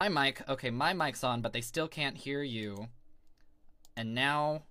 [0.00, 0.42] my mic.
[0.48, 2.88] Okay, my mic's on, but they still can't hear you.
[3.96, 4.62] And now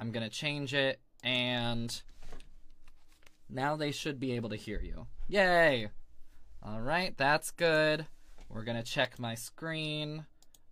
[0.00, 2.00] I'm gonna change it, and
[3.50, 5.06] now they should be able to hear you.
[5.28, 5.88] Yay!
[6.62, 8.06] All right, that's good.
[8.48, 10.24] We're gonna check my screen.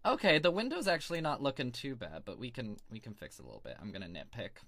[0.07, 3.43] Okay, the window's actually not looking too bad, but we can we can fix a
[3.43, 3.77] little bit.
[3.81, 4.63] I'm gonna nitpick,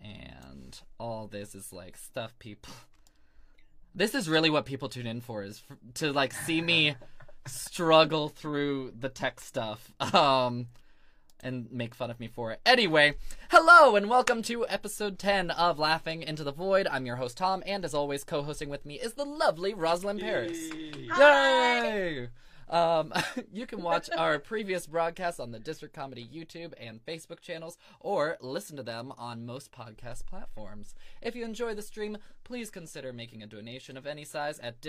[0.00, 2.72] and all this is like stuff people.
[3.94, 5.62] This is really what people tune in for is
[5.94, 6.94] to like see me
[7.48, 9.92] struggle through the tech stuff.
[10.14, 10.68] Um
[11.40, 12.60] and make fun of me for it.
[12.66, 13.14] Anyway,
[13.50, 16.88] hello and welcome to episode 10 of Laughing into the Void.
[16.90, 20.58] I'm your host Tom, and as always, co-hosting with me is the lovely Rosalind Paris.
[20.72, 22.28] Yay!
[22.68, 23.12] Um,
[23.52, 28.36] you can watch our previous broadcasts on the District Comedy YouTube and Facebook channels, or
[28.40, 30.94] listen to them on most podcast platforms.
[31.22, 34.80] If you enjoy the stream, please consider making a donation of any size at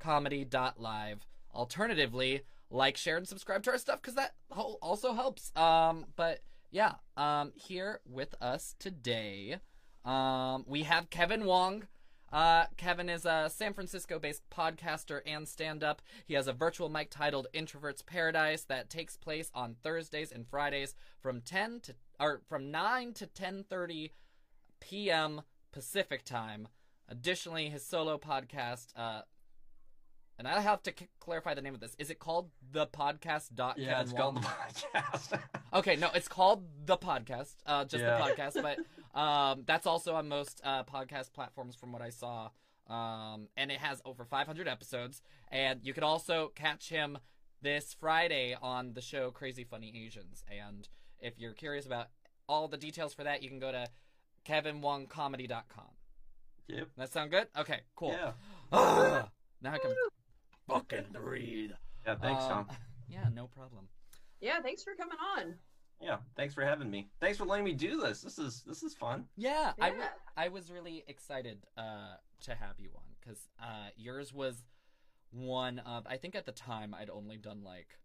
[0.00, 1.26] district-comedy.live.
[1.54, 5.54] Alternatively, like, share, and subscribe to our stuff because that also helps.
[5.56, 9.56] Um, but yeah, um, here with us today,
[10.04, 11.86] um, we have Kevin Wong.
[12.32, 16.00] Uh, Kevin is a San Francisco based podcaster and stand up.
[16.24, 20.94] He has a virtual mic titled Introvert's Paradise that takes place on Thursdays and Fridays
[21.20, 24.10] from 10 to or from 9 to 10:30
[24.78, 25.42] p.m.
[25.72, 26.68] Pacific time.
[27.08, 29.22] Additionally, his solo podcast uh
[30.40, 31.94] and I have to c- clarify the name of this.
[31.98, 33.54] Is it called the podcast?
[33.54, 35.40] Dot Yeah, Kevin it's called the podcast.
[35.72, 38.16] Okay, no, it's called the podcast, uh, just Yeah.
[38.18, 38.60] the podcast.
[38.60, 42.48] But um, that's also on most uh, podcast platforms, from what I saw.
[42.88, 45.22] Um, and it has over 500 episodes.
[45.52, 47.18] And you can also catch him
[47.62, 50.42] this Friday on the show Crazy Funny Asians.
[50.50, 50.88] And
[51.20, 52.08] if you're curious about
[52.48, 53.86] all the details for that, you can go to
[54.44, 55.84] kevinwongcomedy.com.
[56.66, 56.88] yep.
[56.96, 57.46] That sound good?
[57.56, 58.10] Okay, cool.
[58.12, 58.32] Yeah.
[58.72, 59.94] now I can
[60.70, 61.72] fucking breathe.
[62.06, 62.16] Yeah.
[62.16, 62.76] Thanks, Um, Tom.
[63.08, 63.88] Yeah, no problem.
[64.40, 65.54] Yeah, thanks for coming on.
[66.00, 66.18] Yeah.
[66.36, 67.10] Thanks for having me.
[67.20, 68.22] Thanks for letting me do this.
[68.22, 69.26] This is this is fun.
[69.36, 70.08] Yeah, Yeah.
[70.36, 72.14] I was really excited uh,
[72.44, 74.64] to have you on because uh, yours was
[75.30, 77.98] one of I think at the time I'd only done like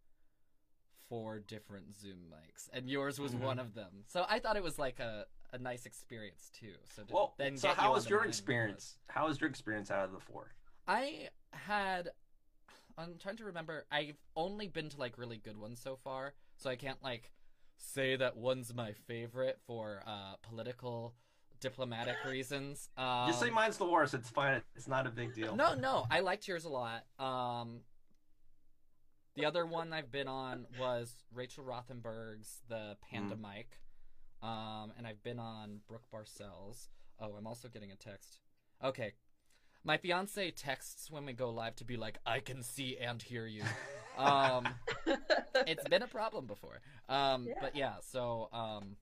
[1.08, 3.40] four different Zoom mics, and yours was Mhm.
[3.42, 4.04] one of them.
[4.08, 6.76] So I thought it was like a, a nice experience too.
[6.96, 8.98] So to Well, then so get you how was your mine was- experience?
[9.08, 10.54] How was your experience out of the four?
[10.88, 12.10] I had.
[12.98, 13.86] I'm trying to remember.
[13.92, 17.32] I've only been to like really good ones so far, so I can't like
[17.78, 21.14] say that one's my favorite for uh, political,
[21.60, 22.90] diplomatic reasons.
[22.98, 24.14] Um, Just say mine's the worst.
[24.14, 24.62] It's fine.
[24.76, 25.56] It's not a big deal.
[25.56, 27.04] No, no, I liked yours a lot.
[27.20, 27.82] Um,
[29.36, 33.80] the other one I've been on was Rachel Rothenberg's The Panda Mic,
[34.42, 36.88] um, and I've been on Brooke Barcel's.
[37.20, 38.40] Oh, I'm also getting a text.
[38.84, 39.14] Okay,
[39.86, 43.46] my fiance texts when we go live to be like, "I can see and hear
[43.46, 43.64] you."
[44.18, 44.68] Um,
[45.68, 46.80] it's been a problem before.
[47.08, 47.54] Um, Yeah.
[47.62, 48.98] but yeah, so um,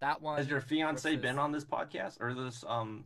[0.00, 2.64] that one Has your fiance versus- been on this podcast or this?
[2.66, 3.04] Um.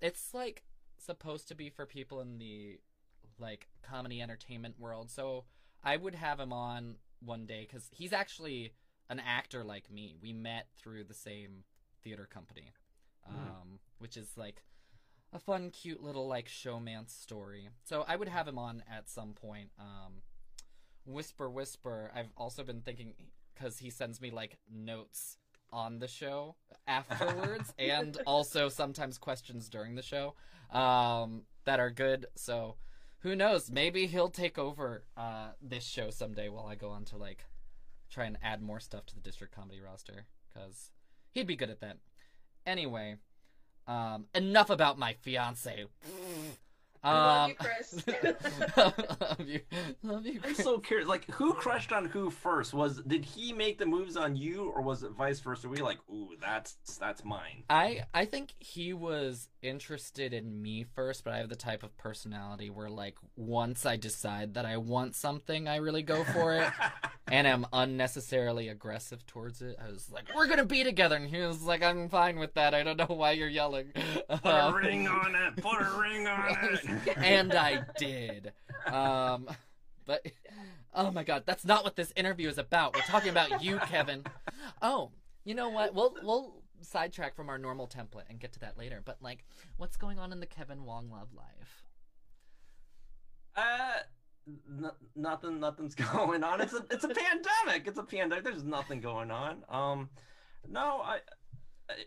[0.00, 0.62] it's like
[0.98, 2.78] supposed to be for people in the
[3.38, 5.44] like comedy entertainment world so
[5.84, 8.72] i would have him on one day because he's actually
[9.10, 11.64] an actor like me we met through the same
[12.02, 12.72] theater company
[13.28, 13.74] um, Hmm.
[13.98, 14.62] which is like
[15.36, 17.68] a fun cute little like showmance story.
[17.84, 20.14] So i would have him on at some point um,
[21.04, 22.10] whisper whisper.
[22.14, 23.12] I've also been thinking
[23.54, 25.36] because he sends me like notes
[25.70, 30.34] on the show afterwards and also sometimes questions during the show
[30.72, 32.26] um, that are good.
[32.34, 32.76] So
[33.20, 33.70] who knows?
[33.70, 37.44] Maybe he'll take over uh, this show someday while i go on to like
[38.10, 40.92] try and add more stuff to the district comedy roster because
[41.32, 41.98] he'd be good at that.
[42.64, 43.16] Anyway
[43.86, 45.84] um, enough about my fiance
[47.04, 48.04] Love Um, you, Chris.
[48.76, 49.60] love you
[50.02, 51.08] love you I'm so curious.
[51.08, 52.74] Like, who crushed on who first?
[52.74, 55.68] Was did he make the moves on you, or was it vice versa?
[55.68, 57.64] Were you like, ooh, that's that's mine?
[57.70, 61.96] I I think he was interested in me first, but I have the type of
[61.96, 66.68] personality where like once I decide that I want something, I really go for it
[67.28, 69.76] and am unnecessarily aggressive towards it.
[69.84, 72.74] I was like, "We're gonna be together," and he was like, "I'm fine with that.
[72.74, 73.92] I don't know why you're yelling."
[74.28, 75.56] Put a ring on it.
[75.62, 76.85] Put a ring on it.
[77.16, 78.52] and I did.
[78.86, 79.48] Um,
[80.06, 80.26] but
[80.94, 82.94] oh my god, that's not what this interview is about.
[82.94, 84.24] We're talking about you, Kevin.
[84.82, 85.10] Oh,
[85.44, 85.94] you know what?
[85.94, 89.02] We'll we'll sidetrack from our normal template and get to that later.
[89.04, 89.44] But like,
[89.76, 91.84] what's going on in the Kevin Wong love life?
[93.56, 94.00] Uh,
[95.14, 95.60] nothing.
[95.60, 96.60] Nothing's going on.
[96.60, 97.86] It's a it's a pandemic.
[97.86, 98.44] It's a pandemic.
[98.44, 99.64] There's nothing going on.
[99.68, 100.10] Um,
[100.68, 101.18] no, I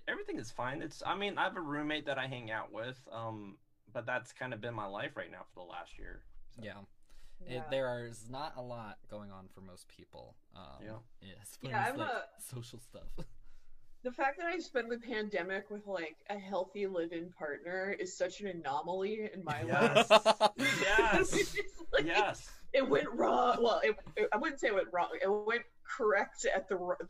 [0.07, 0.81] everything is fine.
[0.81, 1.01] It's.
[1.05, 2.99] I mean, I have a roommate that I hang out with.
[3.11, 3.57] Um,
[3.93, 6.21] but that's kind of been my life right now for the last year.
[6.55, 6.63] so.
[6.63, 10.35] Yeah, It, there is not a lot going on for most people.
[10.55, 10.91] Um, Yeah.
[11.21, 13.09] yeah, as far Yeah, as, I'm like, a- social stuff.
[14.01, 18.39] The fact that I spent the pandemic with like a healthy live-in partner is such
[18.39, 20.09] an anomaly in my Yes.
[20.09, 20.51] life.
[20.81, 21.55] Yes.
[21.91, 22.49] Like, yes.
[22.71, 23.57] It went wrong.
[23.61, 25.09] Well, it, it- I wouldn't say it went wrong.
[25.21, 27.07] It went correct at the r- the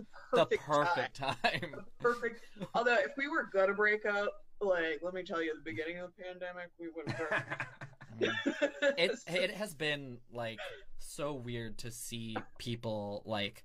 [0.48, 1.36] the perfect, perfect time.
[1.44, 1.72] time.
[1.76, 2.42] The perfect.
[2.74, 6.12] Although, if we were gonna break up, like, let me tell you, the beginning of
[6.16, 7.44] the pandemic, we would have.
[8.22, 8.32] I
[8.98, 10.60] it it has been like
[10.98, 13.64] so weird to see people like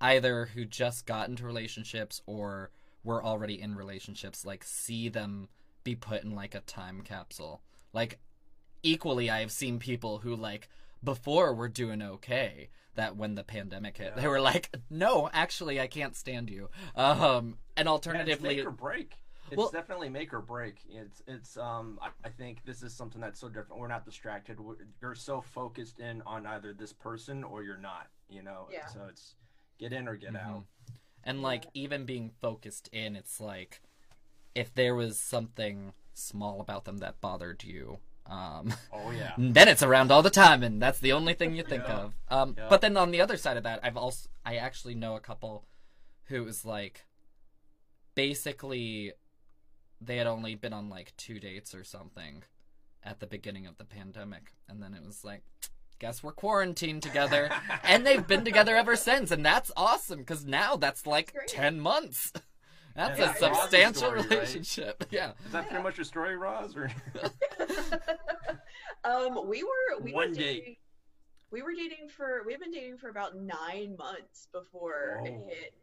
[0.00, 2.70] either who just got into relationships or
[3.04, 5.48] were already in relationships like see them
[5.84, 7.60] be put in like a time capsule
[7.92, 8.18] like
[8.82, 10.68] equally i've seen people who like
[11.04, 14.22] before were doing okay that when the pandemic hit Yeah.
[14.22, 18.66] they were like no actually i can't stand you um and Yeah, it's alternatively make
[18.66, 19.16] or break.
[19.50, 20.76] It's Well- definitely make or break.
[20.88, 23.80] It's it's um I, I think this is something that's so different.
[23.80, 24.58] We're not distracted.
[24.60, 28.08] We're, you're so focused in on either this person or you're not.
[28.28, 28.68] You know.
[28.72, 28.86] Yeah.
[28.86, 29.34] So it's
[29.78, 30.46] get in or get Mhm.
[30.46, 30.64] out.
[31.24, 33.82] And like even being focused in, it's like
[34.54, 39.34] if there was something small about them that bothered you, um, Oh yeah.
[39.38, 41.96] then it's around all the time, and that's the only thing you think Yeah.
[41.98, 42.14] of.
[42.28, 42.68] Um, Yeah.
[42.68, 45.66] But then on the other side of that, I've also I actually know a couple
[46.24, 47.06] who is like
[48.14, 49.12] basically
[50.00, 52.42] they had only been on like two dates or something
[53.02, 55.42] at the beginning of the pandemic, and then it was like.
[55.98, 57.50] Guess we're quarantined together,
[57.84, 61.46] and they've been together ever since, and that's awesome because now that's like Great.
[61.48, 62.32] ten months.
[62.96, 64.30] That's Yeah, a substantial story, right?
[64.30, 65.04] relationship.
[65.10, 65.32] Yeah.
[65.44, 66.74] Is that pretty much your story, Roz?
[66.74, 66.90] Or
[69.04, 70.60] um, we were we One were date.
[70.60, 70.76] dating.
[71.50, 75.74] We were dating for we've been dating for about nine months before it hit,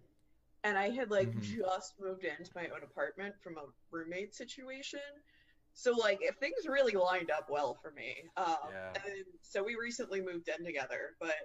[0.64, 1.42] and I had like Mhm.
[1.42, 5.00] just moved into my own apartment from a roommate situation.
[5.74, 8.94] So like, if things really lined up well for me, um, Yeah.
[9.06, 11.16] and so we recently moved in together.
[11.20, 11.36] But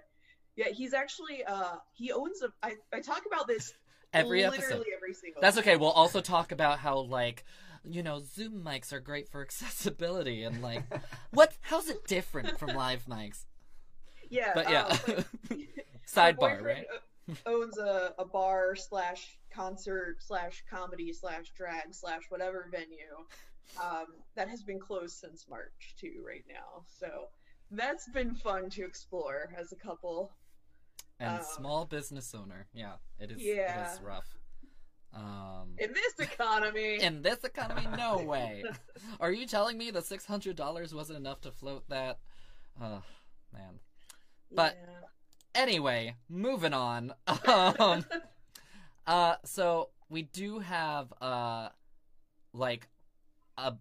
[0.55, 2.51] yeah, he's actually uh, he owns a.
[2.63, 3.73] I I talk about this
[4.13, 4.85] Every literally episode.
[4.95, 5.41] every single.
[5.41, 5.75] That's okay.
[5.75, 7.43] We'll also talk about how like
[7.83, 10.83] you know Zoom mics are great for accessibility and like
[11.31, 13.45] what how's it different from live mics?
[14.29, 14.85] Yeah, But yeah.
[14.85, 15.27] um, but-
[16.07, 16.85] Sidebar, right?
[16.91, 16.97] o-
[17.45, 23.25] Owns a, a bar slash concert slash comedy slash drag slash whatever venue
[23.81, 26.83] um, that has been closed since March too right now.
[26.99, 27.07] So
[27.71, 30.31] that's been fun to explore as a couple.
[31.19, 32.67] And um, small business owner.
[32.73, 33.89] Yeah, it is Yeah.
[33.89, 34.27] it is rough.
[35.15, 38.63] Um In this economy, in this economy, no way.
[39.19, 42.17] Are you telling me the six hundred dollars wasn't enough to float that?
[42.81, 43.03] Oh
[43.53, 43.79] man.
[44.51, 45.07] but- yeah.
[45.55, 47.13] Anyway, moving on.
[47.47, 48.05] Um,
[49.05, 51.69] uh, so we do have uh,
[52.53, 52.87] like
[53.57, 53.73] a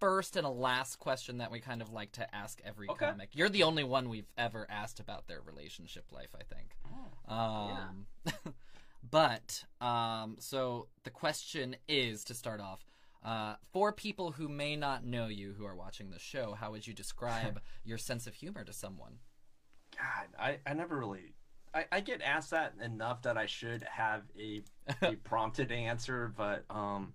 [0.00, 3.06] first and a last question that we kind of like to ask every Okay.
[3.06, 3.30] comic.
[3.32, 6.76] You're the only one we've ever asked about their relationship life, I think.
[7.28, 8.06] Um,
[9.10, 12.84] but um, so the question is to start off.
[13.24, 16.86] Uh, for people who may not know you who are watching the show, how would
[16.86, 19.18] you describe your sense of humor to someone?
[19.98, 21.34] God, I, I never really
[21.74, 24.62] I, I get asked that enough that I should have a,
[25.02, 27.12] a prompted answer, but um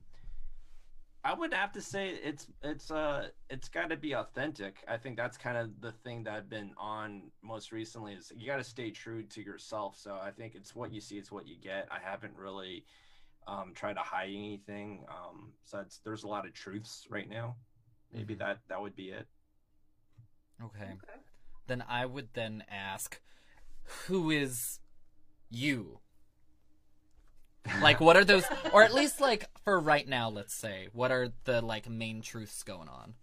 [1.25, 4.83] I would have to say it's it's uh it's got to be authentic.
[4.87, 8.45] I think that's kind of the thing that I've been on most recently is you
[8.45, 9.95] got to stay true to yourself.
[9.97, 11.87] So I think it's what you see, it's what you get.
[11.89, 12.85] I haven't really
[13.47, 15.05] um tried to hide anything.
[15.09, 17.55] Um so it's there's a lot of truths right now.
[18.11, 18.39] Maybe Mhm.
[18.39, 19.27] that that would be it.
[20.61, 20.83] Okay.
[20.91, 21.19] Okay.
[21.67, 23.19] Then I would then ask,
[24.07, 24.79] who is
[25.49, 25.99] you?
[27.81, 28.43] Like, what are those,
[28.73, 32.63] or at least like for right now, let's say, what are the like main truths
[32.63, 33.13] going on?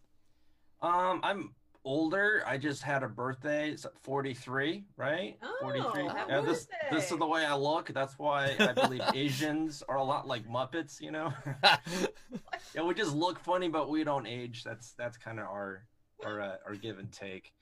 [0.83, 1.55] Um, I'm
[1.85, 2.43] older.
[2.47, 3.71] I just had a birthday.
[3.71, 5.37] It's 43, right?
[5.43, 6.07] Oh, 43.
[6.07, 7.89] happy Yeah, this this is the way I look.
[7.93, 11.01] That's why I believe Asians are a lot like Muppets.
[11.01, 11.33] You know,
[12.75, 14.65] yeah, we just look funny, but we don't age.
[14.65, 15.85] That's that's kind of our
[16.25, 17.53] our uh, our give and take.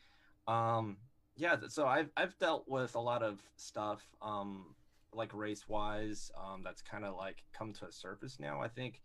[0.49, 0.97] Um,
[1.37, 1.57] yeah.
[1.69, 4.03] So I've I've dealt with a lot of stuff.
[4.21, 4.75] Um,
[5.13, 6.31] like race wise.
[6.37, 8.61] Um, that's kind of like come to a surface now.
[8.61, 9.01] I think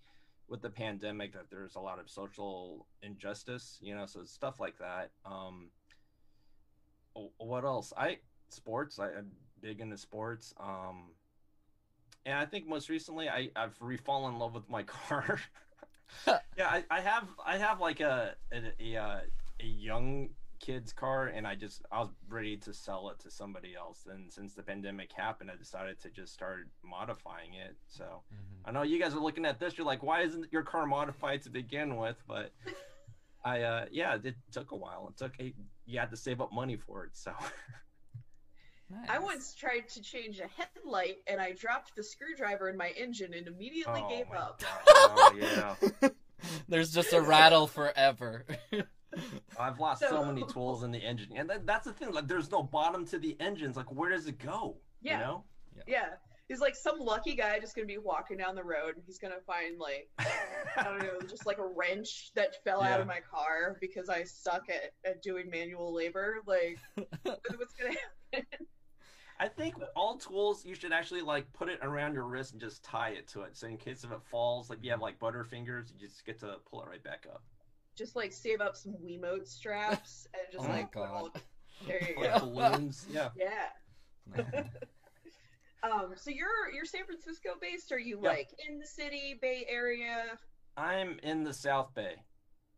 [0.47, 4.77] with the pandemic that there's a lot of social injustice, you know, so stuff like
[4.79, 5.11] that.
[5.25, 5.69] Um,
[7.37, 7.93] what else?
[7.97, 8.19] I
[8.49, 8.99] sports.
[8.99, 9.31] I, I'm
[9.61, 10.53] big into sports.
[10.59, 11.11] Um,
[12.25, 15.39] and I think most recently I I've refallen in love with my car.
[16.27, 19.19] yeah, I, I have I have like a a, a uh,
[19.59, 20.29] a young
[20.63, 24.07] kid's car, and I just I was ready to sell it to somebody else.
[24.09, 27.75] And since the pandemic happened, I decided to just start modifying it.
[27.87, 28.21] So.
[28.65, 29.77] I know you guys are looking at this.
[29.77, 32.15] You're like, why isn't your car modified to begin with?
[32.27, 32.51] But
[33.45, 35.09] I uh yeah, it took a while.
[35.09, 35.53] It took a,
[35.85, 37.11] you had to save up money for it.
[37.13, 37.33] So
[39.09, 43.33] I once tried to change a headlight and I dropped the screwdriver in my engine
[43.33, 44.61] and immediately Oh gave up.
[44.87, 46.09] Oh yeah.
[46.69, 48.45] There's just a rattle forever.
[49.59, 52.11] I've lost so, So- many tools in the engine, and that, that's the thing.
[52.11, 53.75] Like, there's no bottom to the engines.
[53.75, 54.77] Like, where does it go?
[55.01, 55.19] Yeah.
[55.19, 55.43] You know?
[55.87, 56.09] Yeah.
[56.47, 59.39] He's like some lucky guy just gonna be walking down the road and he's gonna
[59.47, 63.77] find like I don't know, just like a wrench that fell out of my car
[63.79, 66.43] because I suck at, at doing manual labor.
[66.45, 66.79] Like
[67.23, 67.95] what's gonna
[68.33, 68.45] happen?
[69.39, 72.83] I think all tools you should actually like put it around your wrist and just
[72.83, 73.57] tie it to it.
[73.57, 76.39] So in case if it falls, like you have like butter fingers, you just get
[76.41, 77.41] to pull it right back up.
[77.95, 81.41] Just like save up some Wiimote straps and just Oh like put all- God.
[81.87, 82.39] there you go.
[82.39, 83.05] balloons.
[83.11, 83.29] Yeah.
[83.35, 84.63] Yeah.
[85.83, 87.91] Um, so you're you're San Francisco based?
[87.91, 88.29] Are you Yeah.
[88.29, 90.37] like in the city, Bay Area?
[90.77, 92.15] I'm in the South Bay.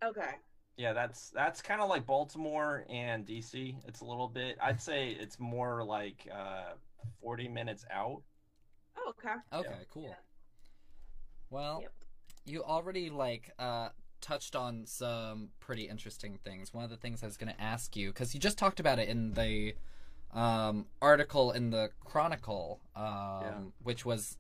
[0.04, 0.32] Okay.
[0.78, 3.76] Yeah, that's that's kind of like Baltimore and DC.
[3.88, 4.58] It's a little bit.
[4.62, 6.74] I'd say it's more like uh,
[7.22, 8.22] 40 minutes out.
[8.98, 9.36] Oh, okay.
[9.54, 10.04] Okay, cool.
[10.10, 10.16] Yeah.
[11.52, 11.94] Well, Yep.
[12.46, 13.90] you already like uh
[14.26, 16.74] touched on some pretty interesting things.
[16.74, 18.98] One of the things I was going to ask you cuz you just talked about
[18.98, 19.76] it in the
[20.34, 24.38] um article in the Chronicle um which was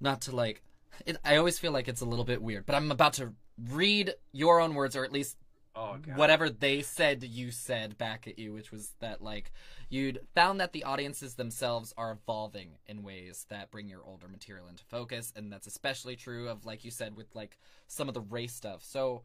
[0.00, 0.62] not to like
[1.04, 3.34] it, I always feel like it's a little bit weird, but I'm about to
[3.70, 5.36] read your own words or at least
[5.74, 6.16] Oh god.
[6.16, 9.52] whatever they said you said back at you, which was that like
[9.88, 14.68] you'd found that the audiences themselves are evolving in ways that bring your older material
[14.68, 18.20] into focus, and that's especially true of like you said with like some of the
[18.20, 18.82] race stuff.
[18.84, 19.22] So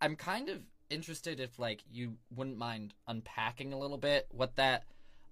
[0.00, 4.84] I'm kind of interested if like you wouldn't mind unpacking a little bit what that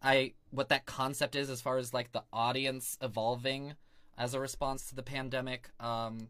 [0.03, 3.75] I what that concept is as far as like the audience evolving
[4.17, 5.69] as a response to the pandemic.
[5.81, 6.29] Um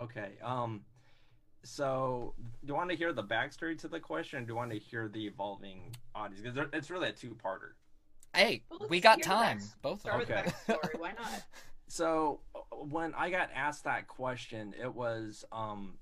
[0.00, 0.30] Okay.
[0.42, 0.82] Um.
[1.62, 4.70] So, do you want to hear the backstory to the question, or do you want
[4.72, 6.40] to hear the evolving audience?
[6.42, 7.72] Because it's really a two-parter.
[8.34, 9.58] hey, Well, we got hear the time.
[9.58, 10.38] backs- Both Start of with them.
[10.46, 10.54] Okay.
[10.66, 11.00] the backstory.
[11.00, 11.42] Why not?
[11.92, 15.94] So, uh, when I got asked that question, it was um,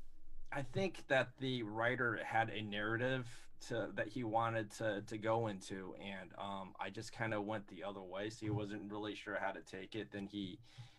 [0.53, 3.27] I think that the writer had a narrative
[3.69, 7.67] to that he wanted to to go into, and um, I just kind of went
[7.69, 8.29] the other way.
[8.29, 10.13] So he wasn't really sure how to take it.
[10.13, 10.59] Then he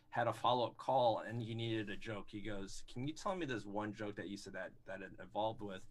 [0.10, 2.26] had a follow up call, and he needed a joke.
[2.30, 5.12] He goes, "Can you tell me this one joke that you said that that it
[5.22, 5.82] evolved with?"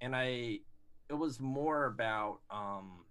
[0.00, 0.60] And I,
[1.08, 3.04] it was more about um,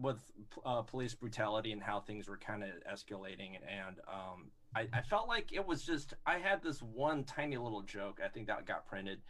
[0.00, 0.18] with
[0.64, 5.28] uh, police brutality and how things were kind of escalating and um, I, I felt
[5.28, 8.86] like it was just i had this one tiny little joke i think that got
[8.86, 9.20] printed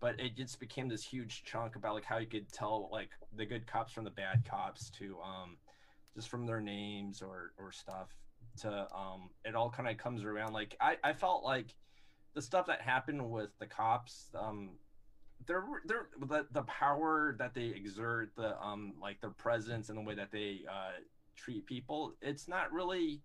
[0.00, 3.46] but it just became this huge chunk about like how you could tell like the
[3.46, 5.56] good cops from the bad cops to um,
[6.14, 8.08] just from their names or or stuff
[8.60, 11.74] to um, it all kind of comes around like I, I felt like
[12.34, 14.70] the stuff that happened with the cops um,
[15.46, 20.02] they're they're the, the power that they exert the um like their presence and the
[20.02, 20.92] way that they uh
[21.36, 23.22] treat people it's not really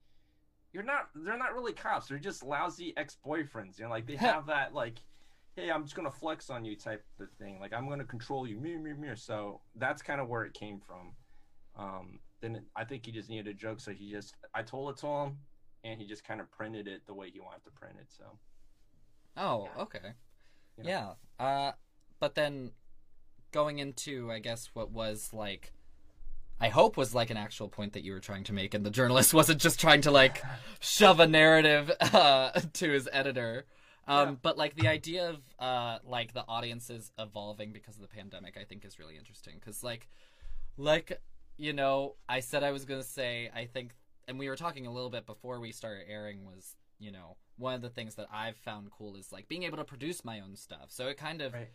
[0.72, 4.46] you're not they're not really cops they're just lousy ex-boyfriends you know like they have
[4.46, 5.00] that like
[5.56, 8.58] hey i'm just gonna flex on you type of thing like i'm gonna control you
[8.58, 11.12] me me me so that's kind of where it came from
[11.78, 14.98] um then i think he just needed a joke so he just i told it
[15.00, 15.38] to him
[15.84, 18.24] and he just kind of printed it the way he wanted to print it so
[19.38, 19.82] Oh, Yeah.
[19.84, 20.14] okay.
[20.82, 21.14] Yeah.
[21.40, 21.46] Yeah.
[21.46, 21.72] Uh
[22.20, 22.72] but then
[23.52, 25.74] going into I guess what was like
[26.60, 28.90] I hope was like an actual point that you were trying to make and the
[28.90, 30.42] journalist wasn't just trying to like
[30.80, 33.66] shove a narrative uh to his editor.
[34.08, 34.36] Um Yeah.
[34.42, 38.64] but like the idea of uh like the audiences evolving because of the pandemic I
[38.64, 40.08] think is really interesting cuz like
[40.78, 41.22] like
[41.58, 43.96] you know, I said I was going to say I think
[44.28, 47.74] and we were talking a little bit before we started airing was, you know, one
[47.76, 50.56] of the things that I've found cool is like being able to produce my own
[50.56, 50.88] stuff.
[50.90, 51.70] So it kind of Right.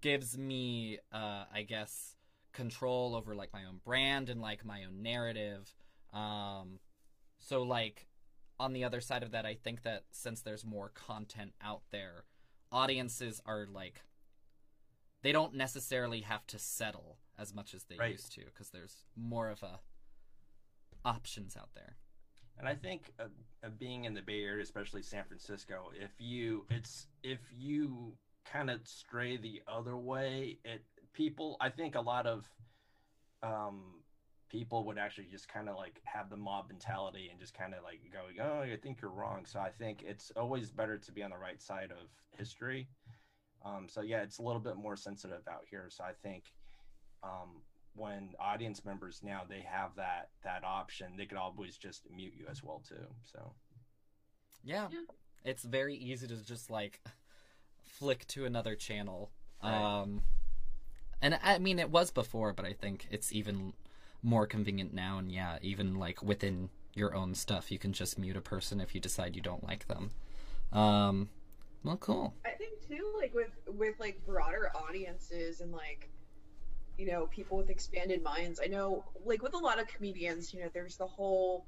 [0.00, 2.16] gives me uh I guess
[2.52, 5.74] control over like my own brand and like my own narrative.
[6.12, 6.78] Um
[7.40, 8.06] so like
[8.60, 12.24] on the other side of that I think that since there's more content out there,
[12.72, 14.02] audiences are like
[15.22, 18.12] they don't necessarily have to settle as much as they Right.
[18.12, 19.80] used to because there's more of a
[21.04, 21.96] options out there.
[22.58, 23.24] And I think uh,
[23.64, 28.70] uh, being in the Bay Area, especially San Francisco, if you it's if you kind
[28.70, 32.48] of stray the other way, it people I think a lot of
[33.42, 34.02] um
[34.48, 37.82] people would actually just kind of like have the mob mentality and just kind of
[37.82, 41.24] like go, "Oh, I think you're wrong." So I think it's always better to be
[41.24, 42.88] on the right side of history.
[43.64, 45.86] Um so yeah, it's a little bit more sensitive out here.
[45.90, 46.44] So I think
[47.24, 47.62] um
[47.96, 52.44] when audience members now they have that that option they could always just mute you
[52.50, 53.52] as well too so
[54.64, 54.88] Yeah.
[54.90, 55.00] Yeah.
[55.44, 57.00] It's very easy to just like
[57.82, 59.30] flick to another channel.
[59.62, 60.00] Right.
[60.00, 60.22] Um,
[61.20, 63.74] and I mean, it was before, but I think it's even
[64.22, 65.18] more convenient now.
[65.18, 68.94] And yeah, even like within your own stuff, you can just mute a person if
[68.94, 70.10] you decide you don't like them.
[70.72, 71.28] Um,
[71.82, 72.34] well, cool.
[72.44, 76.08] I think too, like with with like broader audiences and like
[76.98, 78.60] you know people with expanded minds.
[78.62, 81.66] I know, like with a lot of comedians, you know, there's the whole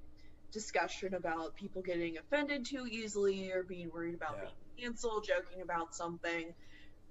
[0.53, 4.51] discussion about people getting offended too easily or being worried about Yeah.
[4.77, 6.55] being canceled, joking about something,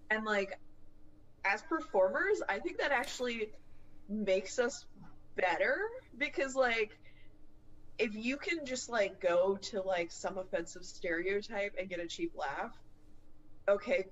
[0.09, 0.57] and like
[1.45, 3.51] as performers, I think that actually
[4.09, 4.85] makes us
[5.35, 5.77] better
[6.17, 6.97] because like
[7.97, 12.33] if you can just like go to like some offensive stereotype and get a cheap
[12.35, 12.71] laugh
[13.67, 14.05] okay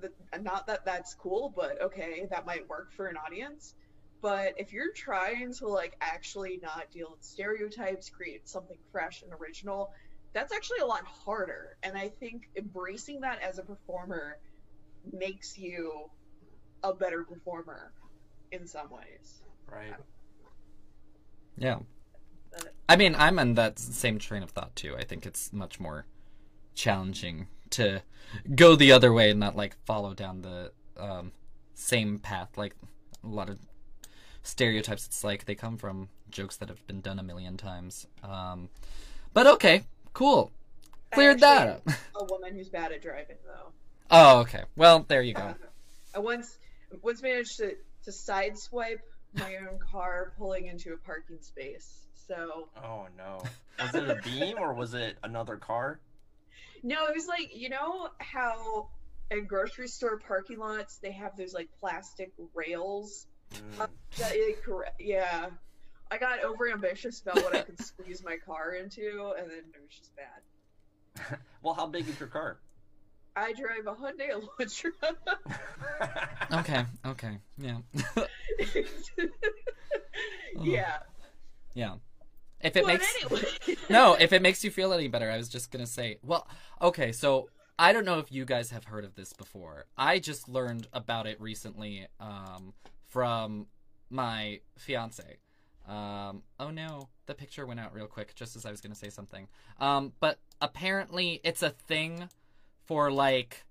[0.00, 3.74] th- not that that's cool but okay that might work for an audience
[4.22, 9.32] but if you're trying to like actually not deal with stereotypes create something fresh and
[9.40, 9.92] original
[10.32, 14.38] that's actually a lot harder and i think embracing that as a performer
[15.12, 16.10] makes you
[16.82, 17.92] a better performer
[18.52, 19.40] in some ways
[19.70, 19.94] Right.
[21.56, 21.78] Yeah.
[22.88, 24.96] I mean, I'm in that same train of thought too.
[24.98, 26.06] I think it's much more
[26.74, 28.02] challenging to
[28.54, 31.32] go the other way and not like follow down the um,
[31.74, 32.56] same path.
[32.56, 32.74] Like
[33.24, 33.58] a lot of
[34.42, 38.06] stereotypes, it's like they come from jokes that have been done a million times.
[38.22, 38.68] Um,
[39.32, 40.52] but okay, cool.
[41.12, 41.88] I Cleared that up.
[42.14, 43.72] a woman who's bad at driving though
[44.10, 44.64] Oh, okay.
[44.76, 45.54] Well, there you go.
[46.14, 46.58] I once
[47.02, 49.00] once managed to to sideswipe
[49.34, 52.06] my own car pulling into a parking space.
[52.26, 53.42] So Oh no.
[53.80, 56.00] Was it a beam or was it another car?
[56.82, 58.88] No, it was like you know how
[59.30, 63.26] in grocery store parking lots they have those like plastic rails.
[63.54, 63.88] Mm.
[64.18, 65.00] That it, correct?
[65.00, 65.46] Yeah,
[66.10, 69.80] I got over ambitious about what I could squeeze my car into, and then it
[69.82, 71.38] was just bad.
[71.62, 72.58] Well, how big is your car?
[73.36, 74.92] I drive a Hyundai Elantra.
[76.60, 77.38] Okay, okay.
[77.58, 77.78] Yeah.
[80.60, 80.98] yeah,
[81.74, 81.94] yeah.
[82.62, 83.42] If it makes anyway.
[83.90, 86.46] no, if it makes you feel any better, I was just gonna say, well,
[86.80, 89.86] okay, so I don't know if you guys have heard of this before.
[89.96, 92.74] I just learned about it recently um,
[93.06, 93.66] from
[94.10, 95.38] my fiance.
[95.88, 99.08] Um, oh no, the picture went out real quick, just as I was gonna say
[99.08, 99.48] something.
[99.78, 102.28] Um, but apparently, it's a thing
[102.84, 103.64] for like,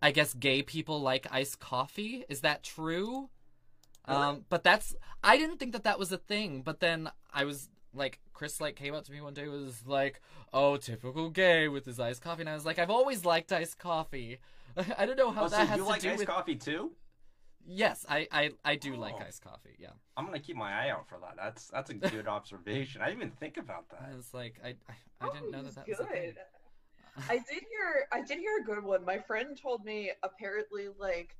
[0.00, 2.24] I guess gay people like iced coffee.
[2.28, 3.30] Is that true?
[4.06, 6.62] Um, but that's I didn't think that that was a thing.
[6.62, 10.20] But then I was like, Chris like came up to me one day was like,
[10.52, 13.78] "Oh, typical gay with his iced coffee," and I was like, "I've always liked iced
[13.78, 14.38] coffee."
[14.98, 16.28] I don't know how Oh, so that has you to like do iced with.
[16.28, 16.92] coffee too?
[17.66, 19.24] Yes, I I, I do like Oh.
[19.26, 19.74] iced coffee.
[19.78, 21.34] Yeah, I'm gonna keep my eye out for that.
[21.36, 23.00] That's that's a good observation.
[23.00, 24.02] I didn't even think about that.
[24.12, 24.94] I was like, I I,
[25.26, 26.34] I didn't know Oh, that that was a thing.
[26.34, 26.36] good.
[27.30, 29.04] I did hear I did hear a good one.
[29.04, 31.36] My friend told me apparently like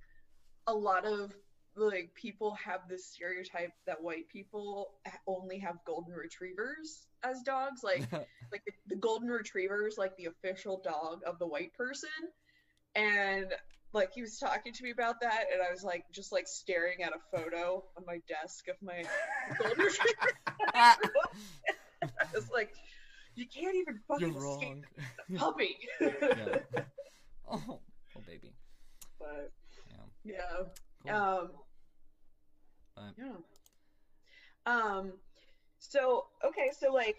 [0.66, 1.32] a lot of
[1.76, 4.92] like people have this stereotype that white people
[5.26, 10.26] only have golden retrievers as dogs like like the, the golden retriever is like the
[10.26, 12.08] official dog of the white person
[12.94, 13.46] and
[13.92, 17.02] like he was talking to me about that and i was like just like staring
[17.02, 19.02] at a photo on my desk of my
[19.58, 20.32] golden retriever
[20.74, 20.96] i
[22.34, 22.70] was like
[23.34, 24.84] you can't even You're fucking escape wrong.
[25.28, 26.58] the puppy yeah.
[27.50, 27.80] Oh,
[28.16, 28.52] oh baby.
[29.18, 29.50] but
[30.24, 30.34] Yeah.
[30.34, 30.66] yeah
[31.06, 31.12] Cool.
[31.14, 31.48] um
[32.96, 33.36] But- yeah.
[34.66, 35.12] Um
[35.78, 37.16] so okay so like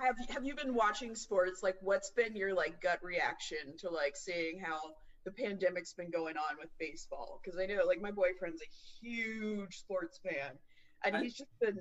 [0.00, 1.62] have have you been watching sports?
[1.62, 4.78] Like what's been your like gut reaction to like seeing how
[5.24, 7.40] the pandemic's been going on with baseball?
[7.44, 10.58] Because i know like my boyfriend's a huge sports fan
[11.04, 11.78] and I- he's just been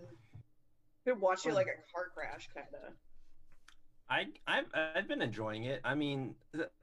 [1.06, 2.94] been watching it like a car crash kind of
[4.10, 4.66] I I've
[4.96, 5.82] I've been enjoying it.
[5.84, 6.36] I mean,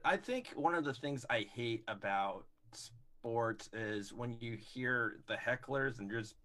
[0.03, 2.45] I think one of the things I hate about
[3.25, 6.35] sports is when you hear the hecklers and just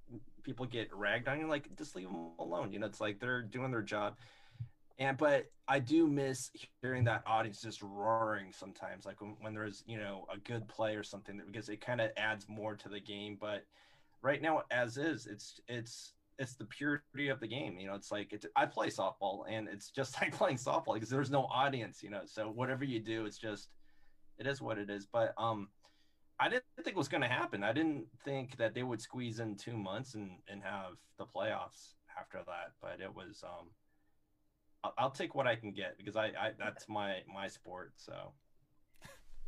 [0.42, 1.38] people get ragged on.
[1.38, 2.72] You're like, just leave them alone.
[2.72, 4.16] You know, it's like they're doing their job.
[4.98, 9.82] And but I do miss hearing that audience just roaring sometimes, like when, when there's
[9.86, 13.00] you know a good play or something, because it kind of adds more to the
[13.00, 13.36] game.
[13.38, 13.64] But
[14.22, 17.78] right now, as is, it's it's it's the purity of the game.
[17.78, 21.10] You know, it's like it's, I play softball, and it's just like playing softball because
[21.10, 22.02] there's no audience.
[22.02, 23.68] You know, so whatever you do, it's just
[24.38, 25.06] it is what it is.
[25.06, 25.68] But um,
[26.40, 27.62] I didn't think it was going to happen.
[27.62, 31.94] I didn't think that they would squeeze in two months and and have the playoffs
[32.18, 32.72] after that.
[32.80, 33.68] But it was um,
[34.82, 37.92] I'll, I'll take what I can get because I, I that's my my sport.
[37.96, 38.32] So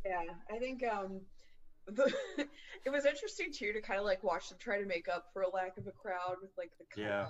[0.05, 1.21] Yeah, I think um,
[1.87, 2.13] the,
[2.85, 5.41] it was interesting too to kind of like watch them try to make up for
[5.43, 7.27] a lack of a crowd with like the Yeah.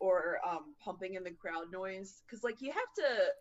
[0.00, 3.32] or um, pumping in the crowd noise because like you have to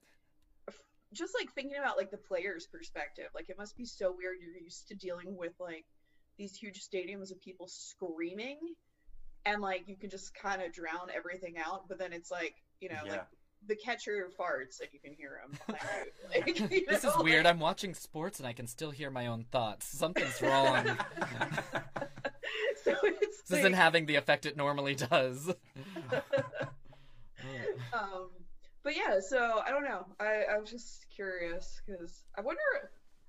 [1.13, 4.37] just like thinking about like the player's perspective, like it must be so weird.
[4.41, 5.85] You're used to dealing with like
[6.37, 8.57] these huge stadiums of people screaming,
[9.45, 11.87] and like you can just kind of drown everything out.
[11.87, 13.11] But then it's like you know Yeah.
[13.11, 13.25] like
[13.65, 15.57] the catcher farts and you can hear him.
[16.29, 17.45] Like, you This is know, weird.
[17.45, 19.85] like- I'm watching sports and I can still hear my own thoughts.
[19.87, 20.85] Something's wrong.
[22.83, 25.49] so it's this isn't having the effect it normally does.
[27.93, 28.29] um,
[28.83, 30.05] but yeah, so I don't know.
[30.19, 32.61] I, I was just curious because I wonder,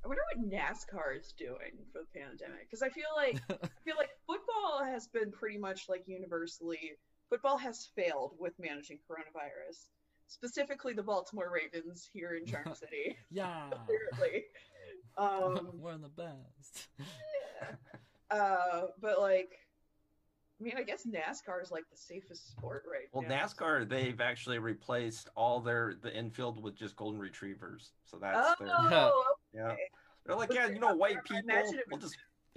[0.05, 2.69] I wonder what NASCAR is doing for the pandemic.
[2.71, 6.93] Because I feel like I feel like football has been pretty much like universally
[7.31, 9.89] football has failed with managing coronavirus.
[10.29, 13.67] Specifically, the Baltimore Ravens here in Charm City, yeah.
[13.69, 14.45] apparently.
[15.17, 16.89] Um, We're the best.
[16.99, 18.37] yeah.
[18.37, 19.53] uh, but like,
[20.61, 23.45] I mean, I guess NASCAR is like the safest sport right Well, now.
[23.45, 27.91] NASCAR they've actually replaced all their the infield with just golden retrievers.
[28.05, 29.75] So that's oh, their Oh, yeah.
[30.25, 31.51] They're like, yeah, you know, white people.
[31.91, 32.17] We'll just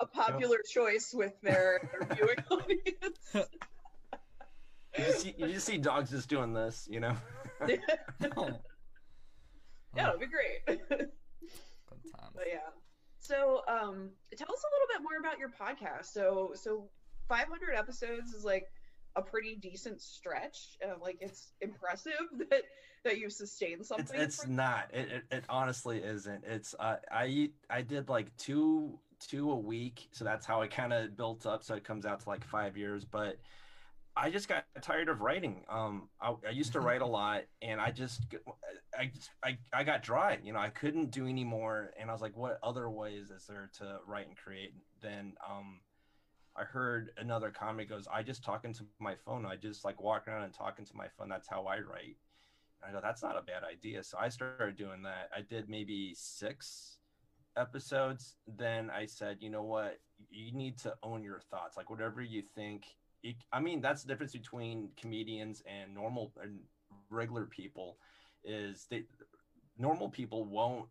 [0.00, 3.18] a popular choice with their, their viewing audience.
[3.34, 7.16] you, just see, you just see dogs just doing this, you know.
[8.36, 8.50] Oh.
[9.96, 10.64] yeah, it'd be great.
[10.88, 12.32] Good times.
[12.34, 12.58] but yeah.
[13.28, 16.06] So, um, tell us a little bit more about your podcast.
[16.06, 16.88] So, so
[17.28, 18.64] 500 episodes is like
[19.16, 20.78] a pretty decent stretch.
[20.82, 22.12] Uh, like, it's impressive
[22.50, 22.62] that
[23.04, 24.18] that you've sustained something.
[24.18, 24.86] it's for- not.
[24.94, 26.42] It, it it honestly isn't.
[26.44, 30.94] It's uh, I I did like two two a week, so that's how it kind
[30.94, 31.62] of built up.
[31.62, 33.36] So it comes out to like five years, but.
[34.20, 35.64] I just got tired of writing.
[35.68, 38.22] Um, I, I used to write a lot, and I just,
[38.98, 40.38] I, just, I, I got dry.
[40.42, 43.46] You know, I couldn't do any more, and I was like, what other ways is
[43.46, 44.74] there to write and create?
[45.00, 45.80] Then, um,
[46.56, 49.46] I heard another comic goes, I just talk into my phone.
[49.46, 51.28] I just like walk around and talk into my phone.
[51.28, 52.16] That's how I write.
[52.82, 54.02] And I go, that's not a bad idea.
[54.02, 55.30] So I started doing that.
[55.36, 56.98] I did maybe six
[57.56, 58.34] episodes.
[58.46, 60.00] Then I said, you know what?
[60.30, 61.76] You need to own your thoughts.
[61.76, 62.86] Like whatever you think.
[63.22, 66.60] It, I mean, that's the difference between comedians and normal and
[67.10, 67.98] regular people.
[68.44, 69.04] Is they
[69.76, 70.86] normal people won't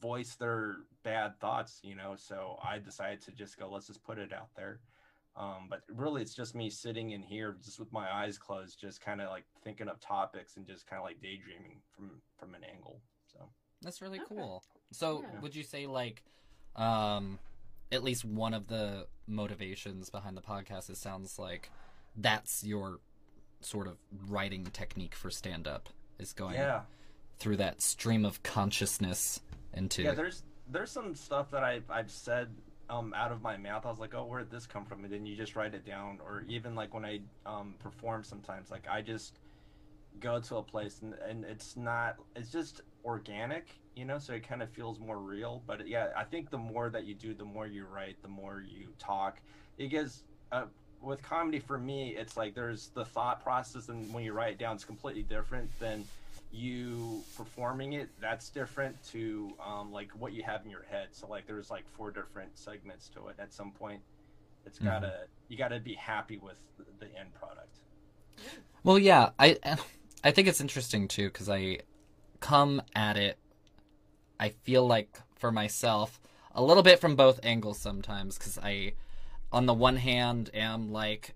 [0.00, 2.14] voice their bad thoughts, you know.
[2.16, 4.80] So I decided to just go, let's just put it out there.
[5.36, 9.00] Um, but really, it's just me sitting in here, just with my eyes closed, just
[9.00, 12.64] kind of like thinking of topics and just kind of like daydreaming from from an
[12.64, 13.00] angle.
[13.32, 13.48] So
[13.82, 14.26] That's really Okay.
[14.28, 14.64] cool.
[14.90, 15.40] So, Yeah.
[15.40, 16.24] would you say like,
[16.74, 17.38] um,
[17.92, 20.90] at least one of the motivations behind the podcast?
[20.90, 21.70] It sounds like
[22.16, 23.00] that's your
[23.60, 23.96] sort of
[24.28, 25.88] writing technique for stand up
[26.18, 26.82] is going yeah,
[27.38, 29.40] through that stream of consciousness
[29.74, 30.14] into yeah.
[30.14, 32.48] There's there's some stuff that I've I've said
[32.90, 33.86] um out of my mouth.
[33.86, 35.04] I was like, oh, where did this come from?
[35.04, 38.70] And then you just write it down, or even like when I um perform sometimes,
[38.70, 39.38] like I just
[40.20, 43.66] go to a place and, and it's not it's just organic
[43.96, 46.90] you know so it kind of feels more real but yeah i think the more
[46.90, 49.40] that you do the more you write the more you talk.
[49.76, 50.64] Because uh,
[51.00, 54.58] with comedy for me it's like there's the thought process and when you write it
[54.58, 56.04] down it's completely different than
[56.52, 58.08] you performing it.
[58.20, 61.08] That's different to um, like what you have in your head.
[61.12, 64.00] So like there's like four different segments to it at some point.
[64.66, 66.58] It's gotta you gotta be happy with
[66.98, 67.74] the end product.
[68.84, 69.58] Well, yeah, I
[70.24, 71.78] I think it's interesting too because I
[72.40, 73.38] come at it.
[74.40, 76.20] I feel like for myself
[76.54, 78.94] a little bit from both angles sometimes because I,
[79.52, 81.34] on the one hand, am like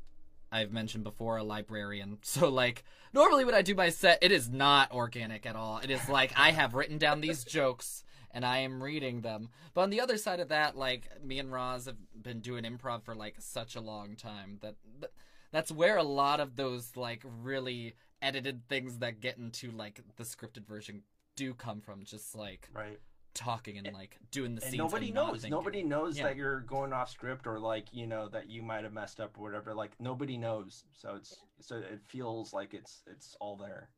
[0.51, 2.19] I've mentioned before a librarian.
[2.23, 5.79] So like normally when I do my set, it is not organic at all.
[5.79, 9.51] It is like I have written down these jokes and I am reading them.
[9.75, 13.03] But on the other side of that, like me and Roz have been doing improv
[13.03, 14.77] for like such a long time that.
[15.01, 15.11] that
[15.53, 20.23] that's where a lot of those like really edited things that get into like the
[20.25, 21.03] scripted version
[21.37, 22.99] do come from just like right
[23.35, 25.51] talking and like doing the and scenes nobody and knows thinking.
[25.51, 26.25] nobody knows Yeah.
[26.25, 29.37] that you're going off script or like you know that you might have messed up
[29.39, 33.89] or whatever like nobody knows so it's so it feels like it's it's all there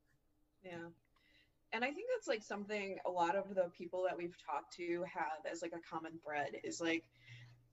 [0.65, 0.89] Yeah.
[1.73, 5.05] And I think that's like something a lot of the people that we've talked to
[5.13, 7.03] have as like a common thread is like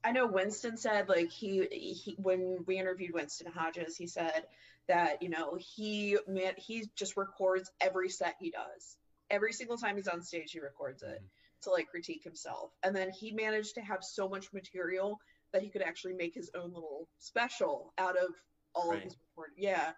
[0.04, 4.46] I know Winston said like he, he when we interviewed Winston Hodges, he said
[4.88, 8.98] that, you know, he man he just records every set he does.
[9.30, 11.22] Every single time he's on stage he records it
[11.62, 12.72] to like critique himself.
[12.84, 15.20] And then he managed to have so much material
[15.54, 18.30] that he could actually make his own little special out of
[18.74, 18.98] all Right.
[18.98, 19.64] of his recording.
[19.64, 19.92] Yeah.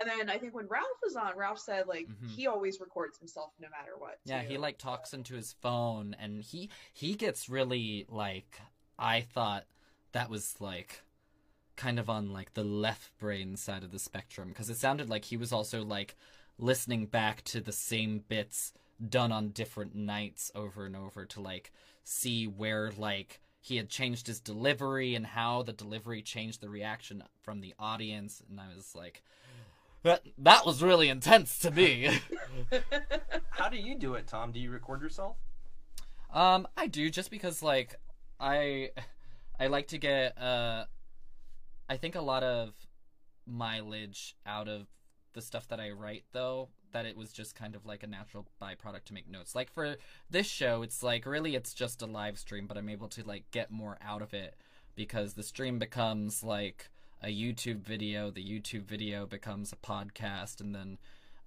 [0.00, 2.30] And then I think when Ralph was on, Ralph said like Mhm.
[2.30, 4.18] he always records himself no matter what.
[4.24, 8.58] Yeah, he like talks into his phone and he he gets really like
[9.02, 9.64] I thought
[10.12, 11.02] that was like
[11.74, 15.24] kind of on like the left brain side of the spectrum because it sounded like
[15.24, 16.16] he was also like
[16.58, 18.72] listening back to the same bits
[19.08, 21.72] done on different nights over and over to like
[22.04, 27.24] see where like he had changed his delivery and how the delivery changed the reaction
[27.42, 29.22] from the audience and I was like
[30.04, 32.20] that that was really intense to me.
[33.50, 34.50] How do you do it, Tom?
[34.50, 35.36] Do you record yourself?
[36.32, 37.96] um I do just because like
[38.42, 38.90] I
[39.58, 40.84] I like to get uh
[41.88, 42.74] I think a lot of
[43.46, 44.86] mileage out of
[45.32, 48.46] the stuff that I write though that it was just kind of like a natural
[48.60, 49.54] byproduct to make notes.
[49.54, 49.96] Like for
[50.28, 53.50] this show, it's like really it's just a live stream, but I'm able to like
[53.50, 54.56] get more out of it
[54.94, 56.90] because the stream becomes like
[57.22, 60.98] a YouTube video, the YouTube video becomes a podcast and then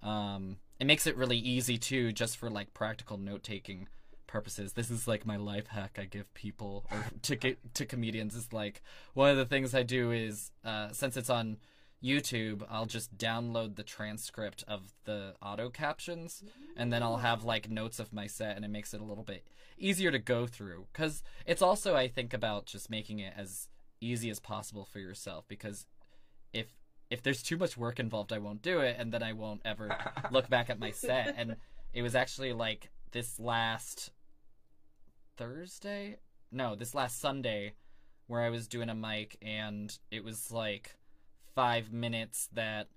[0.02, 3.88] um it makes it really easy too just for like practical note-taking
[4.26, 4.72] purposes.
[4.72, 8.52] This is like my life hack I give people or to get to comedians is
[8.52, 8.82] like
[9.14, 11.58] one of the things I do is uh since it's on
[12.04, 16.44] YouTube, I'll just download the transcript of the auto captions
[16.76, 19.24] and then I'll have like notes of my set and it makes it a little
[19.24, 19.46] bit
[19.78, 23.68] easier to go through cuz it's also I think about just making it as
[24.00, 25.86] easy as possible for yourself because
[26.52, 26.74] if
[27.10, 29.96] if there's too much work involved I won't do it and then I won't ever
[30.30, 31.56] look back at my set and
[31.92, 34.10] it was actually like this last
[35.36, 36.16] Thursday?
[36.50, 37.74] No, this last Sunday
[38.26, 40.96] where I was doing a mic and it was like
[41.54, 42.88] 5 minutes that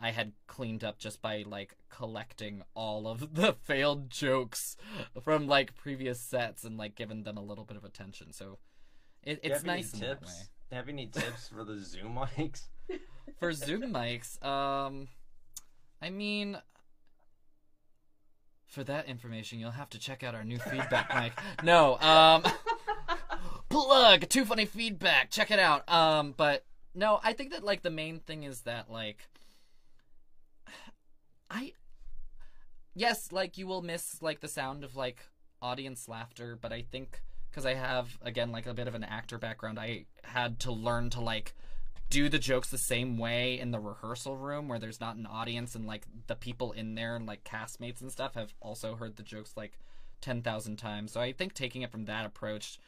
[0.00, 4.76] I had cleaned up just by like collecting all of the failed jokes
[5.22, 8.32] from like previous sets and like giving them a little bit of attention.
[8.32, 8.58] So
[9.22, 10.14] it, Do you it's have any nice in that way.
[10.28, 10.48] tips.
[10.72, 12.68] Have any tips for the Zoom mics?
[13.38, 15.08] For Zoom mics, um,
[16.02, 16.58] I mean,
[18.70, 21.32] for that information, you'll have to check out our new feedback mic.
[21.62, 22.44] No, um,
[23.68, 25.30] plug too funny feedback.
[25.30, 25.88] Check it out.
[25.92, 29.28] Um, but no, I think that like the main thing is that like,
[31.50, 31.72] I,
[32.94, 35.18] yes, like you will miss like the sound of like
[35.60, 39.36] audience laughter, but I think because I have again like a bit of an actor
[39.36, 41.54] background, I had to learn to like
[42.10, 45.76] do the jokes the same way in the rehearsal room where there's not an audience
[45.76, 49.22] and like the people in there and like castmates and stuff have also heard the
[49.22, 49.78] jokes like
[50.20, 51.12] 10,000 times.
[51.12, 52.78] So I think taking it from that approach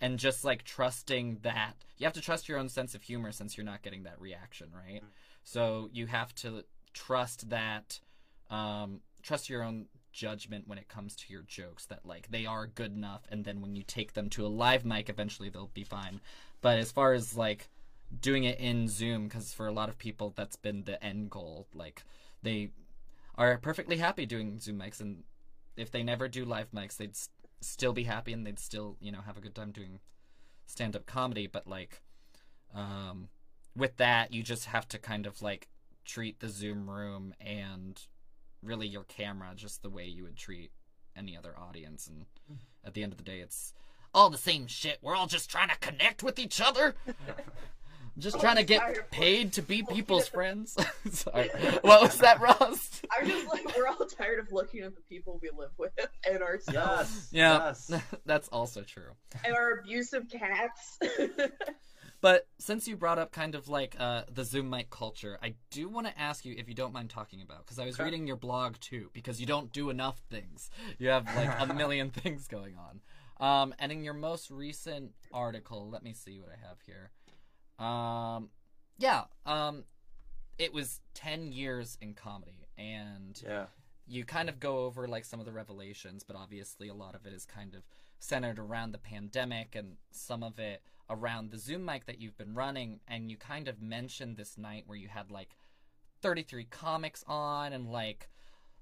[0.00, 3.56] and just like trusting that you have to trust your own sense of humor since
[3.56, 5.02] you're not getting that reaction, right?
[5.42, 6.64] So you have to
[6.94, 8.00] trust that
[8.48, 12.66] um trust your own judgment when it comes to your jokes that like they are
[12.66, 15.84] good enough and then when you take them to a live mic eventually they'll be
[15.84, 16.20] fine.
[16.60, 17.68] But as far as like
[18.20, 21.66] doing it in Zoom because for a lot of people that's been the end goal.
[21.74, 22.04] Like
[22.42, 22.70] they
[23.36, 25.24] are perfectly happy doing Zoom mics, and
[25.76, 27.28] if they never do live mics, they'd s-
[27.60, 30.00] still be happy and they'd still you know have a good time doing
[30.66, 31.46] stand up comedy.
[31.46, 32.02] But like,
[32.74, 33.28] um,
[33.76, 35.68] with that, you just have to kind of like
[36.04, 38.00] treat the Zoom room and
[38.62, 40.70] really your camera just the way you would treat
[41.14, 42.06] any other audience.
[42.08, 42.24] And
[42.84, 43.72] at the end of the day, it's
[44.14, 44.98] all the same shit.
[45.02, 46.94] We're all just trying to connect with each other.
[48.18, 50.76] Just trying to get paid to be people's friends.
[51.10, 51.48] Sorry.
[51.82, 53.00] What was that, Roz?
[53.18, 55.92] I'm just like we're all tired of looking at the people we live with
[56.28, 57.28] and ourselves Yes.
[57.30, 57.58] Yeah.
[57.92, 58.02] Yes.
[58.26, 59.12] That's also true.
[59.44, 60.98] and our abusive cats.
[62.20, 65.88] But since you brought up kind of like uh, the Zoom mic culture, I do
[65.88, 68.04] want to ask you if you don't mind talking about because I was Okay.
[68.06, 70.68] reading your blog too because you don't do enough things.
[70.98, 73.00] You have like a million things going on.
[73.40, 77.12] Um, and in your most recent article, let me see what I have here.
[77.78, 78.50] Um,
[78.98, 79.84] yeah, um,
[80.58, 83.66] it was ten years in comedy, and Yeah.
[84.06, 87.26] you kind of go over like some of the revelations, but obviously a lot of
[87.26, 87.82] it is kind of
[88.18, 92.54] centered around the pandemic and some of it around the Zoom mic that you've been
[92.54, 93.00] running.
[93.06, 95.50] And you kind of mentioned this night where you had like
[96.20, 98.28] 33 comics on and like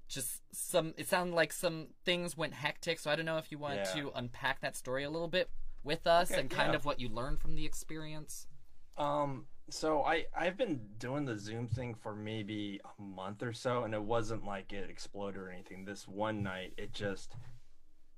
[0.07, 2.97] just some, it sounded like some things went hectic.
[2.99, 3.93] So I don't know if you want Yeah.
[3.95, 5.49] to unpack that story a little bit
[5.83, 6.77] with us Okay, and kind yeah.
[6.77, 8.47] of what you learned from the experience.
[8.97, 13.83] Um, so I I've been doing the Zoom thing for maybe a month or so,
[13.83, 15.85] and it wasn't like it exploded or anything.
[15.85, 17.35] This one night, it just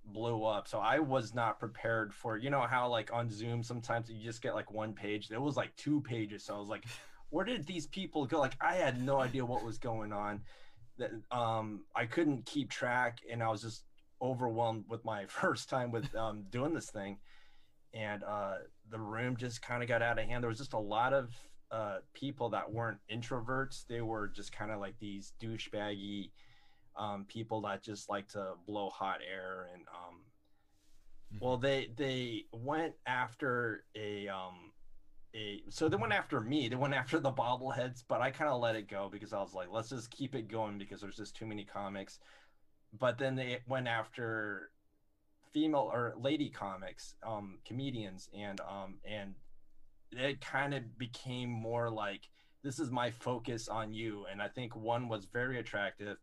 [0.05, 0.67] blew up.
[0.67, 2.37] So I was not prepared for.
[2.37, 5.29] You know how like on Zoom sometimes you just get like one page.
[5.31, 6.45] It was like two pages.
[6.45, 6.85] So I was like,
[7.29, 8.39] where did these people go?
[8.39, 10.41] Like I had no idea what was going on.
[10.97, 13.83] That um I couldn't keep track, and I was just
[14.21, 17.17] overwhelmed with my first time with um doing this thing
[17.93, 18.55] and uh,
[18.91, 20.43] the room just kind of got out of hand.
[20.43, 21.33] There was just a lot of
[21.71, 23.85] uh, people that weren't introverts.
[23.87, 26.31] They were just kind of like these douchebaggy
[26.97, 29.69] um, people that just like to blow hot air.
[29.73, 30.21] And um,
[31.39, 34.71] well, they they went after a um,
[35.35, 36.67] a so they went after me.
[36.67, 39.53] They went after the bobbleheads, but I kind of let it go because I was
[39.53, 42.19] like, let's just keep it going because there's just too many comics.
[42.97, 44.71] But then they went after
[45.53, 49.35] female or lady comics, um, comedians, and um, and
[50.11, 52.21] it kind of became more like
[52.63, 54.25] this is my focus on you.
[54.31, 56.17] And I think one was very attractive,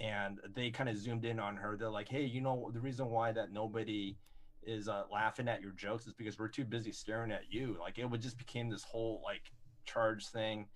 [0.00, 1.76] and they kind of zoomed in on her.
[1.76, 4.16] They're like, hey, you know, the reason why that nobody
[4.62, 7.76] is uh, laughing at your jokes is because we're too busy staring at you.
[7.80, 9.42] Like it would just became this whole like
[9.84, 10.66] charge thing.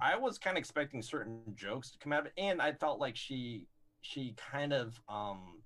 [0.00, 3.00] I was kind of expecting certain jokes to come out of it, and I felt
[3.00, 3.66] like she
[4.00, 5.62] she kind of um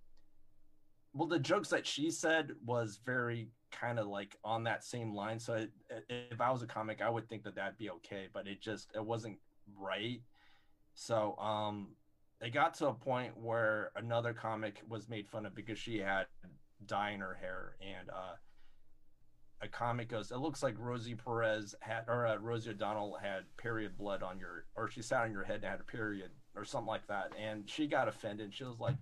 [1.14, 5.38] well the jokes that she said was very kind of like on that same line
[5.38, 5.70] so it,
[6.08, 8.90] if i was a comic i would think that that'd be okay but it just
[8.94, 9.36] it wasn't
[9.78, 10.20] right.
[10.94, 11.88] So um
[12.40, 16.26] it got to a point where another comic was made fun of because she had
[16.86, 18.34] dye in her hair and uh
[19.60, 23.96] a comic goes it looks like rosie perez had or uh, rosie o'donnell had period
[23.96, 26.88] blood on your or she sat on your head and had a period or something
[26.88, 28.52] like that and she got offended.
[28.52, 28.96] She was like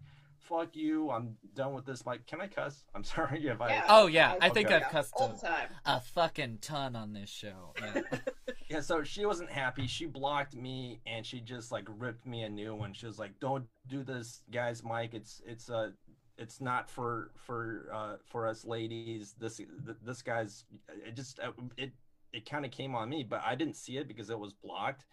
[0.49, 3.85] fuck you i'm done with this like can i cuss i'm sorry if i Yeah.
[3.89, 4.55] Oh yeah, I Okay.
[4.55, 5.69] think I've cussed all a, the time.
[5.85, 7.75] a fucking ton on this show.
[7.81, 8.03] Yeah.
[8.71, 12.49] yeah so she wasn't happy she blocked me and she just like ripped me a
[12.49, 15.91] new one she was like don't do this guys mike it's it's uh
[16.39, 19.61] it's not for for uh for us ladies this
[20.03, 20.65] this guy's
[21.07, 21.93] it just uh, it
[22.33, 25.05] it kind of came on me but i didn't see it because it was blocked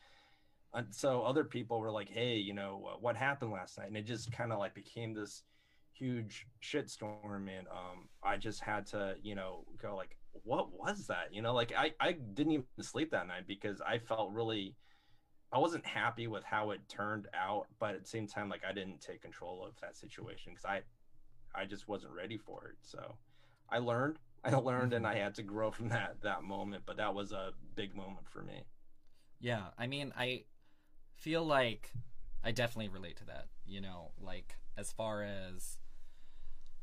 [0.73, 3.87] and so other people were like hey you know uh, what happened last night?
[3.87, 5.43] And it just kind of like became this
[5.93, 11.33] huge shitstorm and um i just had to you know go like what was that?
[11.33, 14.75] You know like i i didn't even sleep that night because i felt really
[15.51, 18.71] i wasn't happy with how it turned out but at the same time like i
[18.71, 20.81] didn't take control of that situation because i
[21.55, 22.75] i just wasn't ready for it.
[22.81, 23.15] So
[23.71, 27.15] i learned i learned and i had to grow from that that moment but that
[27.15, 28.63] was a big moment for me.
[29.39, 30.43] Yeah, I mean, I
[31.17, 31.91] feel like
[32.43, 33.47] I definitely relate to that.
[33.65, 35.77] You know, like as far as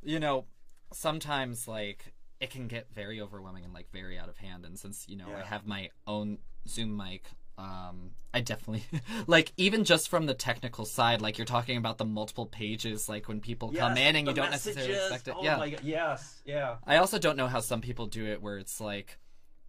[0.02, 0.44] you know,
[0.92, 4.64] sometimes like it can get very overwhelming and like very out of hand.
[4.64, 7.24] And since you know I have my own Zoom mic,
[7.56, 8.84] um, I definitely
[9.26, 13.28] like even just from the technical side, like you're talking about the multiple pages, like
[13.28, 15.34] when people come in and you don't necessarily expect it.
[15.36, 15.80] oh yeah, my God.
[15.82, 19.18] yes yeah I also don't know how some people do it where it's like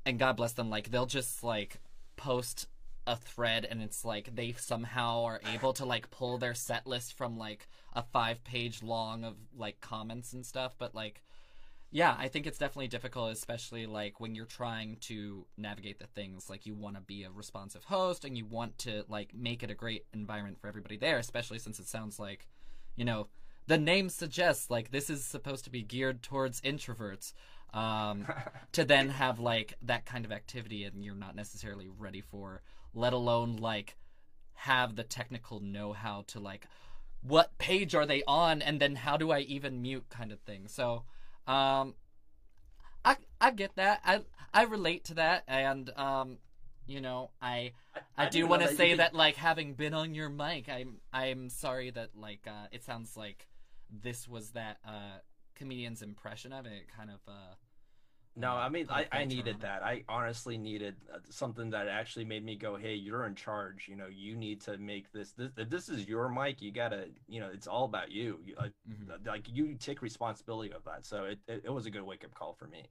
[0.05, 1.79] and God bless them, like they'll just like
[2.15, 2.67] post
[3.07, 7.17] a thread and it's like they somehow are able to like pull their set list
[7.17, 11.21] from like a five page long of like comments and stuff, but like
[11.95, 16.49] yeah, I think it's definitely difficult, especially like when you're trying to navigate the things.
[16.49, 19.71] Like you want to be a responsive host and you want to like make it
[19.71, 22.47] a great environment for everybody there, especially since it sounds like,
[22.97, 23.27] you know,
[23.67, 27.31] the name suggests like this is supposed to be geared towards introverts.
[27.73, 28.27] Um,
[28.73, 32.61] to then have like that kind of activity and you're not necessarily ready for,
[32.95, 33.95] let alone like
[34.53, 36.67] have the technical know how to like
[37.21, 40.67] what page are they on and then how do I even mute kind of thing.
[40.67, 41.03] So
[41.47, 41.95] um
[43.03, 44.01] I I get that.
[44.03, 44.21] I
[44.53, 46.37] I relate to that and um
[46.87, 47.73] you know, I
[48.17, 51.49] I, do want to say could- that like having been on your mic, I'm I'm
[51.49, 53.47] sorry that like uh it sounds like
[53.89, 55.19] this was that uh
[55.55, 56.73] comedian's impression of it.
[56.73, 57.55] It kind of uh
[58.37, 59.81] No, I mean, I, I, needed that.
[59.81, 63.87] I honestly needed uh, something that actually made me go, "Hey, you're in charge.
[63.87, 65.31] You know, you need to make this.
[65.31, 67.05] This if this is your mic, you gotta.
[67.29, 68.39] You know, it's all about you.
[68.45, 68.55] you
[68.89, 69.25] Mhm.
[69.25, 71.05] like you take responsibility of that.
[71.05, 72.83] So it, it, it was a good wake up call for me.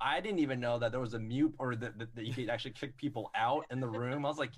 [0.00, 2.48] I didn't even know that there was a mute or that, that, that you could
[2.48, 4.24] actually kick people out in the room.
[4.24, 4.52] I was like,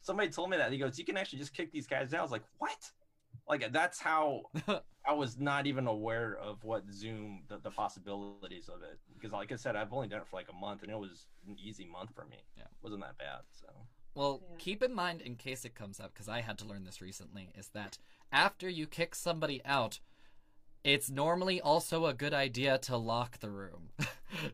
[0.00, 0.72] somebody told me that.
[0.72, 2.20] He goes, you can actually just kick these guys out.
[2.20, 2.90] I was like, what?
[3.48, 4.42] Like that's how
[5.08, 8.98] I was not even aware of what Zoom, the, the possibilities of it.
[9.14, 11.26] Because like I said, I've only done it for like a month and it was
[11.48, 12.38] an easy month for me.
[12.56, 12.64] Yeah.
[12.64, 13.40] It wasn't that bad.
[13.52, 13.66] So
[14.14, 14.56] Well, Yeah.
[14.58, 17.50] keep in mind in case it comes up, because I had to learn this recently,
[17.54, 17.98] is that
[18.32, 20.00] after you kick somebody out,
[20.82, 23.90] it's normally also a good idea to lock the room.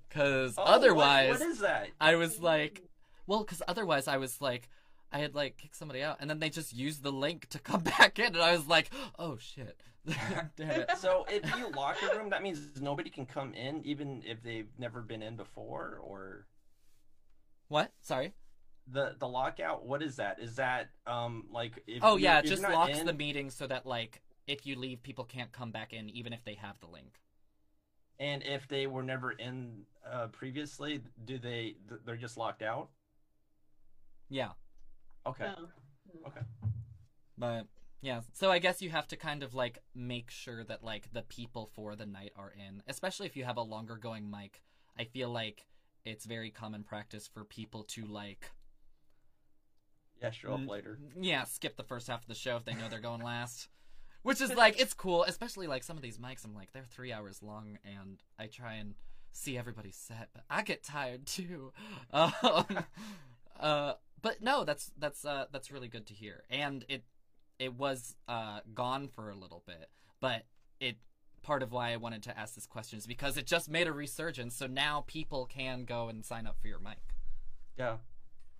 [0.09, 1.89] Because Oh, what- otherwise, what is that?
[2.01, 2.83] I was like,
[3.27, 4.69] well, because otherwise I was like,
[5.13, 7.81] I had like kicked somebody out, and then they just used the link to come
[7.99, 9.81] back in, and I was like, oh shit.
[10.57, 10.91] Damn it.
[10.99, 14.67] So if you lock a room, that means nobody can come in, even if they've
[14.79, 16.47] never been in before, or
[17.69, 17.93] What?
[18.01, 18.33] Sorry.
[18.89, 19.87] the the lockout.
[19.87, 20.41] What is that?
[20.41, 21.83] Is that um like?
[21.87, 25.03] If Oh yeah, it just locks in- the meeting so that like if you leave,
[25.05, 27.21] people can't come back in, even if they have the link.
[28.19, 31.77] And if they were never in uh, previously, do they?
[31.89, 32.89] th- They're just locked out.
[34.29, 34.51] Yeah.
[35.27, 35.45] Okay.
[35.45, 36.33] No.
[37.39, 37.67] But
[38.01, 41.23] yeah, so I guess you have to kind of like make sure that like the
[41.23, 44.63] people for the night are in, especially if you have a longer going mic.
[44.99, 45.67] I feel like
[46.05, 48.51] it's very common practice for people to like
[50.21, 50.99] Yeah, show up later.
[51.21, 53.69] yeah, skip the first half of the show if they know they're going last.
[54.23, 56.45] Which is like it's cool, especially like some of these mics.
[56.45, 58.95] I'm like they're three hours long, and I try and
[59.33, 61.73] see everybody's set, but I get tired too.
[62.13, 62.33] Um,
[63.59, 67.05] uh, but no, that's that's uh, that's really good to hear, and it
[67.59, 70.45] it was uh, gone for a little bit, but
[70.81, 70.97] it
[71.43, 73.93] part of why I wanted to ask this question is because it just made a
[73.93, 76.99] resurgence, so now people can go and sign up for your mic.
[77.77, 77.97] Yeah.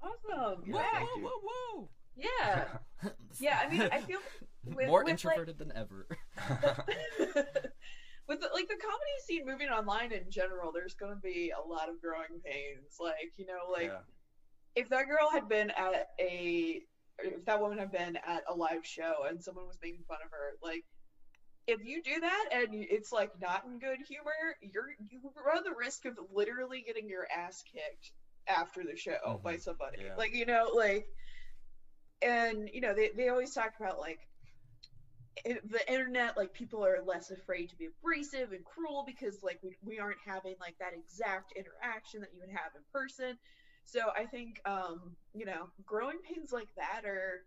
[0.03, 0.65] Awesome.
[0.67, 0.91] Yeah, whoa, Yeah.
[0.93, 1.23] thank you.
[1.23, 2.65] whoa, whoa, Yeah.
[3.41, 4.19] Yeah, I mean, I feel
[4.65, 6.07] with, more with, introverted than ever.
[8.29, 11.69] With the, like the comedy scene moving online in general, there's going to be a
[11.69, 12.99] lot of growing pains.
[13.01, 13.99] Like you know, like yeah.
[14.75, 16.81] If that girl had been at a,
[17.19, 20.31] if that woman had been at a live show and someone was making fun of
[20.31, 20.85] her, like.
[21.69, 25.73] If you do that and it's like not in good humor, you're you run the
[25.79, 28.11] risk of literally getting your ass kicked
[28.49, 29.43] after the show Mhm.
[29.43, 30.03] by somebody.
[30.03, 30.17] Yeah.
[30.17, 31.07] Like you know, like,
[32.21, 34.19] and you know they they always talk about like
[35.45, 39.59] it, the internet like people are less afraid to be abrasive and cruel because like
[39.63, 43.37] we, we aren't having like that exact interaction that you would have in person
[43.85, 47.41] so i think um you know growing pains like that are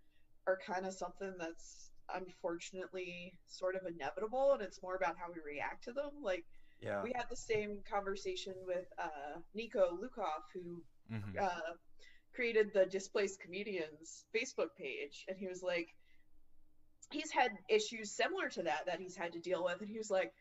[0.48, 5.40] are kind of something that's unfortunately sort of inevitable and it's more about how we
[5.40, 6.44] react to them like
[6.80, 7.02] Yeah.
[7.02, 11.38] we had the same conversation with uh nico Lukoff who Mhm.
[11.42, 11.74] uh,
[12.34, 15.88] created the displaced comedians facebook page and he was like
[17.12, 20.10] he's had issues similar to that that he's had to deal with and he was
[20.12, 20.32] like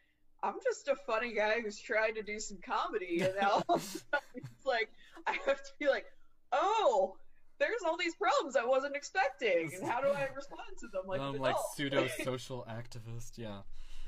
[0.45, 3.83] i'm just a funny guy who's trying to do some comedy and now all of
[3.83, 4.91] a sudden it's like
[5.27, 6.07] i have to be like
[6.53, 7.17] oh
[7.59, 11.21] there's all these problems i wasn't expecting and how do i respond to them like
[11.21, 11.67] um, an like adult?
[11.77, 13.33] pseudo social activist.
[13.37, 13.61] Yeah.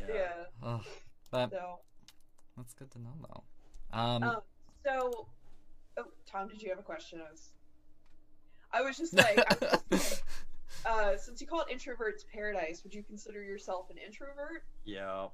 [0.09, 0.33] yeah
[0.63, 0.85] Ugh.
[1.31, 1.81] But so
[2.57, 3.99] that's good to know, though.
[3.99, 4.37] Um, Um,
[4.85, 5.27] so,
[5.99, 7.21] oh, Tom, did you have a question?
[7.21, 7.51] I was,
[8.73, 10.23] I was just like, I was just
[10.87, 14.65] like, uh, since you call it introvert's paradise, would you consider yourself an introvert?
[14.85, 15.27] Yeah.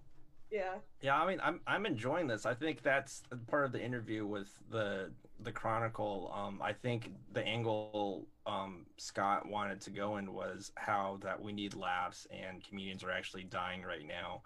[0.52, 0.74] Yeah.
[1.00, 2.44] Yeah, I mean, I'm I'm enjoying this.
[2.44, 6.30] I think that's part of the interview with the the Chronicle.
[6.34, 11.52] Um, I think the angle um, Scott wanted to go in was how that we
[11.52, 14.42] need laughs and comedians are actually dying right now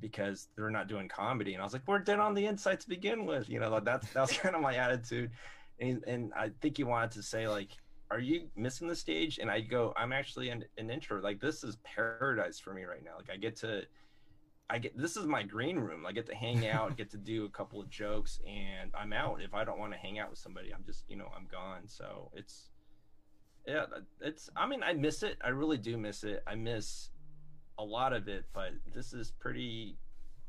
[0.00, 1.54] because they're not doing comedy.
[1.54, 3.48] And I was like, we're dead on the inside to begin with.
[3.48, 5.32] You know, like, that's that's kind of my attitude.
[5.80, 7.70] And and I think he wanted to say like.
[8.10, 9.36] Are you missing the stage?
[9.36, 11.22] And I go, I'm actually an, an introvert.
[11.22, 13.18] Like this is paradise for me right now.
[13.18, 13.82] Like I get to
[14.70, 16.04] I get this is my green room.
[16.06, 19.40] I get to hang out, get to do a couple of jokes, and I'm out.
[19.42, 21.82] If I don't want to hang out with somebody, I'm just you know I'm gone.
[21.86, 22.68] So it's
[23.66, 23.84] yeah,
[24.20, 24.50] it's.
[24.56, 25.38] I mean, I miss it.
[25.42, 26.42] I really do miss it.
[26.46, 27.10] I miss
[27.78, 29.96] a lot of it, but this is pretty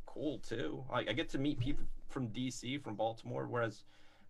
[0.06, 0.84] cool too.
[0.92, 3.84] Like I get to meet people from DC, from Baltimore, whereas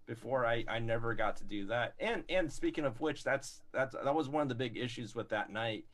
[0.06, 1.94] before I, I never got to do that.
[2.00, 5.30] And and speaking of which, that's that's that was one of the big issues with
[5.30, 5.86] that night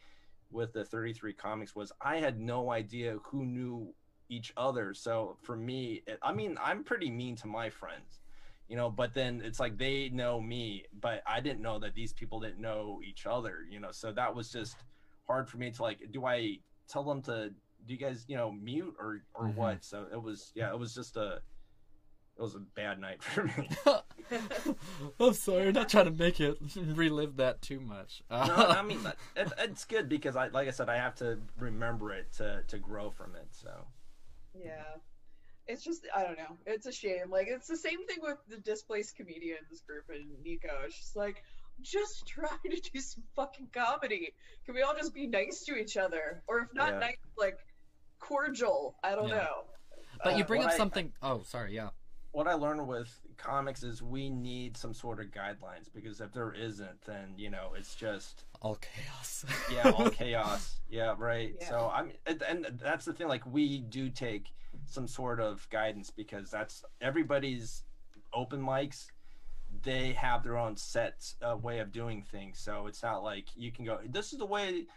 [0.52, 3.94] with the 33 comics was I had no idea who knew
[4.30, 4.94] each other.
[4.94, 8.20] So for me, it, I mean, I'm pretty mean to my friends,
[8.68, 12.14] you know, but then it's like they know me, but I didn't know that these
[12.14, 13.92] people didn't know each other, you know.
[13.92, 14.78] So that was just
[15.28, 17.50] hard for me to like do I tell them to
[17.86, 19.56] do you guys, you know, mute or or Mhm.
[19.56, 19.84] what?
[19.84, 21.42] So it was yeah, it was just a
[22.38, 23.70] it was a bad night for me.
[25.20, 28.24] I'm sorry, I'm not trying to make it relive that too much.
[28.30, 29.00] no, I mean
[29.36, 32.78] it, it's good because I like I said I have to remember it to to
[32.78, 33.48] grow from it.
[33.52, 33.70] So
[34.54, 34.84] Yeah.
[35.68, 36.58] It's just I don't know.
[36.68, 37.30] It's a shame.
[37.32, 40.70] Like it's the same thing with the displaced comedians group and Nico.
[40.86, 41.44] It's just like
[41.82, 44.34] just try to do some fucking comedy.
[44.66, 46.44] Can we all just be nice to each other?
[46.48, 47.00] Or if not Yeah.
[47.00, 47.58] nice, like
[48.20, 48.96] cordial.
[49.04, 49.36] I don't Yeah.
[49.36, 49.64] know.
[50.24, 51.12] but you Uh, bring what up I- something.
[51.22, 51.74] Oh, sorry.
[51.76, 51.90] Yeah.
[52.36, 56.52] What I learned with comics is we need some sort of guidelines because if there
[56.52, 59.46] isn't, then you know it's just All chaos.
[59.74, 60.82] yeah all chaos.
[60.90, 61.56] Yeah, right.
[61.62, 61.70] Yeah.
[61.70, 63.30] So I'm and, and that's the thing.
[63.30, 64.52] Like we do take
[64.86, 67.84] some sort of guidance because that's everybody's
[68.34, 69.08] open mics.
[69.84, 72.60] They have their own set uh, way of doing things.
[72.60, 74.00] So it's not like you can go.
[74.10, 74.88] This is the way.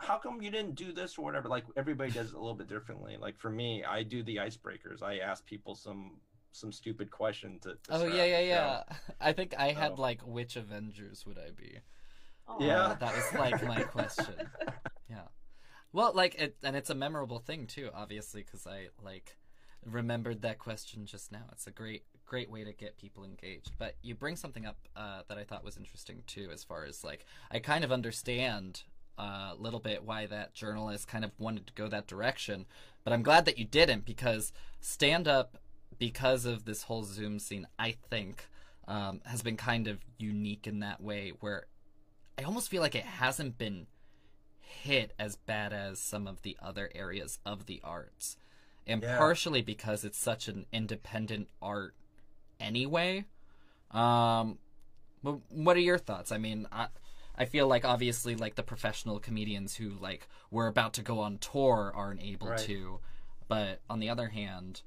[0.00, 1.48] How come you didn't do this or whatever?
[1.48, 3.16] Like everybody does it a little bit differently.
[3.20, 5.00] Like for me, I do the icebreakers.
[5.00, 6.16] I ask people some
[6.58, 7.70] some stupid question to.
[7.70, 8.82] to Oh yeah, yeah, yeah.
[9.20, 11.78] I think I had So- like which Avengers would I be?
[12.48, 12.56] Aw.
[12.60, 12.82] Yeah.
[12.82, 14.34] Uh, that was like my question.
[15.10, 15.22] Yeah.
[15.92, 19.38] Well, like it, and it's a memorable thing too, obviously, because I like
[19.86, 21.44] remembered that question just now.
[21.52, 23.72] It's a great, great way to get people engaged.
[23.78, 27.02] But you bring something up uh, that I thought was interesting too, as far as
[27.04, 28.82] like I kind of understand
[29.18, 32.66] uh, a little bit why that journalist kind of wanted to go that direction,
[33.02, 35.56] but I'm glad that you didn't because stand up,
[35.98, 38.48] because of this whole Zoom scene, I think
[38.86, 41.66] um, has been kind of unique in that way, where
[42.38, 43.86] I almost feel like it hasn't been
[44.60, 48.36] hit as bad as some of the other areas of the arts,
[48.86, 49.18] and Yeah.
[49.18, 51.94] partially because it's such an independent art
[52.60, 53.24] anyway.
[53.90, 54.58] Um,
[55.22, 56.30] but what are your thoughts?
[56.32, 56.88] I mean, I
[57.40, 61.38] I feel like obviously like the professional comedians who like were about to go on
[61.38, 62.58] tour aren't able Right.
[62.60, 63.00] to,
[63.48, 64.82] but on the other hand,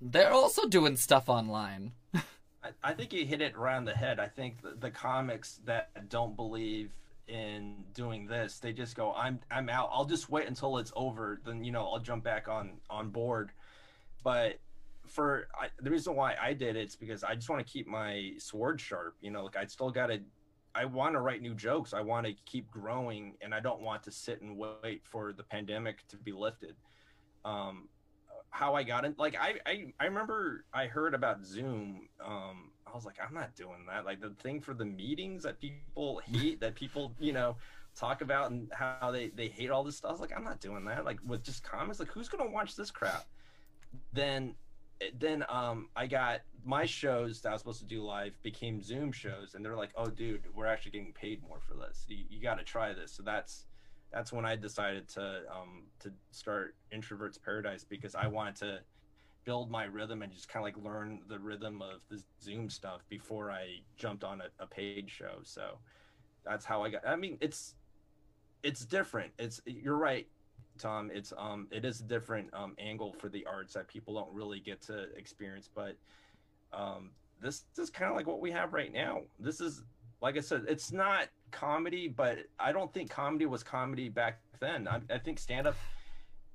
[0.00, 1.92] they're also doing stuff online.
[2.14, 4.18] I, I think you hit it around the head.
[4.18, 6.90] I think the, the comics that don't believe
[7.28, 9.90] in doing this, they just go, "I'm I'm out.
[9.92, 11.40] I'll just wait until it's over.
[11.44, 13.52] Then you know I'll jump back on on board."
[14.22, 14.58] But
[15.06, 18.32] for I, the reason why I did it's because I just want to keep my
[18.38, 19.16] sword sharp.
[19.20, 20.20] You know, like I still got to.
[20.76, 21.94] I want to write new jokes.
[21.94, 25.44] I want to keep growing, and I don't want to sit and wait for the
[25.44, 26.74] pandemic to be lifted.
[27.44, 27.88] Um,
[28.54, 32.08] how I got in, like I, I, I remember I heard about Zoom.
[32.24, 34.04] Um, I was like, I'm not doing that.
[34.04, 37.56] Like the thing for the meetings that people hate, that people, you know,
[37.96, 40.10] talk about and how they they hate all this stuff.
[40.10, 41.04] I was like, I'm not doing that.
[41.04, 43.26] Like with just comments, like who's gonna watch this crap?
[44.12, 44.54] Then,
[45.18, 49.10] then um, I got my shows that I was supposed to do live became Zoom
[49.10, 52.04] shows, and they're like, oh, dude, we're actually getting paid more for this.
[52.06, 53.10] You, you got to try this.
[53.10, 53.64] So that's
[54.14, 58.78] that's when I decided to um, to start Introverts Paradise because I wanted to
[59.44, 63.02] build my rhythm and just kind of like learn the rhythm of the Zoom stuff
[63.08, 65.40] before I jumped on a, a paid show.
[65.42, 65.78] So
[66.44, 67.06] that's how I got.
[67.06, 67.74] I mean, it's
[68.62, 69.32] it's different.
[69.38, 70.28] It's you're right,
[70.78, 71.10] Tom.
[71.12, 74.60] It's um it is a different um angle for the arts that people don't really
[74.60, 75.96] get to experience, but
[76.72, 77.10] um
[77.42, 79.22] this is kind of like what we have right now.
[79.40, 79.82] This is
[80.22, 84.88] like I said, it's not comedy, but I don't think comedy was comedy back then.
[84.88, 85.76] I, I think stand up,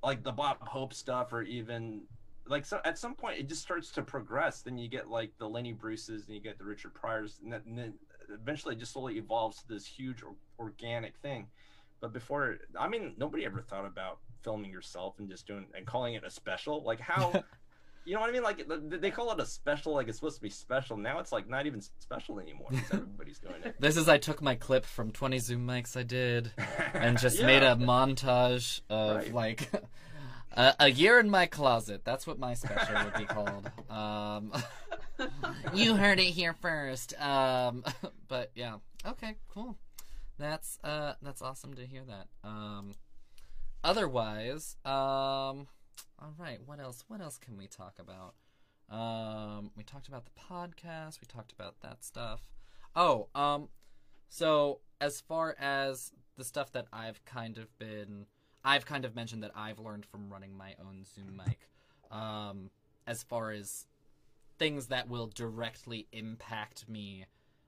[0.04, 2.02] like the Bob Hope stuff, or even
[2.48, 4.62] like so at some point it just starts to progress.
[4.62, 7.66] Then you get like the Lenny Bruces, and you get the Richard Pryors, and, that,
[7.66, 7.94] and then
[8.32, 11.48] eventually it just slowly evolves to this huge or, organic thing.
[12.02, 16.14] But before, I mean, nobody ever thought about filming yourself and just doing and calling
[16.14, 16.84] it a special.
[16.84, 17.44] Like how.
[18.06, 18.44] You know what I mean?
[18.44, 18.66] Like
[19.02, 20.98] they call it a special, like it's supposed to be special.
[20.98, 23.76] Now it's like not even special anymore because everybody's doing it.
[23.80, 26.52] This is I took my clip from 20 Zoom mics I did
[26.94, 27.46] and just Yeah.
[27.46, 29.34] made a montage of Right.
[29.34, 29.70] like
[30.54, 32.02] a, a year in my closet.
[32.04, 33.70] That's what my special would be called.
[33.92, 34.54] Um,
[35.74, 37.14] you heard it here first.
[37.22, 37.84] Um,
[38.28, 39.78] but yeah, okay, cool.
[40.40, 42.28] That's uh, that's awesome to hear that.
[42.48, 42.94] Um,
[43.84, 45.68] otherwise, um,
[46.22, 46.60] all right.
[46.66, 47.04] What else?
[47.08, 48.36] What else can we talk about?
[48.90, 51.22] Um, we talked about the podcast.
[51.22, 52.42] We talked about that stuff.
[52.96, 53.70] Oh, um,
[54.28, 58.26] so as far as the stuff that I've kind of been,
[58.64, 61.70] I've kind of mentioned that I've learned from running my own Zoom mic.
[62.12, 62.72] Um,
[63.06, 63.86] as far as
[64.58, 67.26] things that will directly impact me,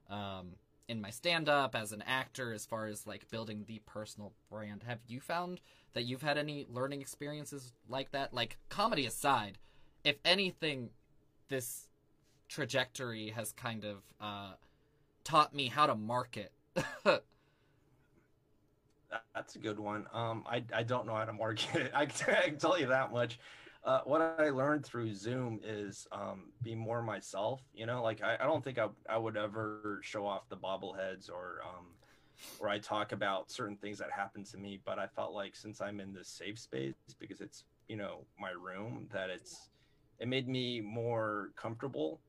[0.10, 0.54] um,
[0.88, 4.84] in my stand up as an actor, as far as like building the personal brand.
[4.84, 5.62] Have you found
[5.94, 8.34] that you've had any learning experiences like that?
[8.34, 9.58] Like comedy aside,
[10.04, 10.90] if anything,
[11.50, 11.88] this
[12.48, 14.54] trajectory has kind of uh,
[15.24, 16.52] taught me how to market.
[19.36, 20.06] That's a good one.
[20.14, 21.92] Um, I, I don't know how to market it.
[21.96, 23.40] I can, I can tell you that much.
[23.84, 27.62] Uh, what I learned through Zoom is um, be more myself.
[27.74, 31.30] You know, like I, I don't think I, I would ever show off the bobbleheads
[31.32, 31.88] or um,
[32.60, 34.80] or I talk about certain things that happened to me.
[34.86, 38.52] But I felt like since I'm in this safe space because it's you know my
[38.52, 39.70] room that it's
[40.20, 42.22] it made me more comfortable,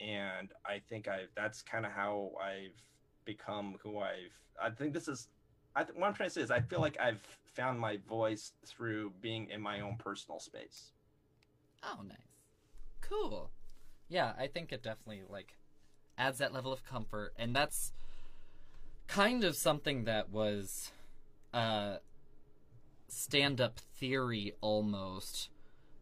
[0.00, 2.80] and I think I that's kind of how I've
[3.24, 4.34] become who I've.
[4.62, 5.28] I think this is
[5.74, 7.20] I th- what I'm trying to say is I feel like I've
[7.54, 10.92] found my voice through being in my own personal space.
[11.82, 12.18] oh, nice,
[13.00, 13.52] cool.
[14.08, 15.56] Yeah, I think it definitely like
[16.18, 17.92] adds that level of comfort, and that's
[19.10, 20.92] kind of something that was
[21.52, 21.96] uh
[23.08, 25.48] stand-up theory almost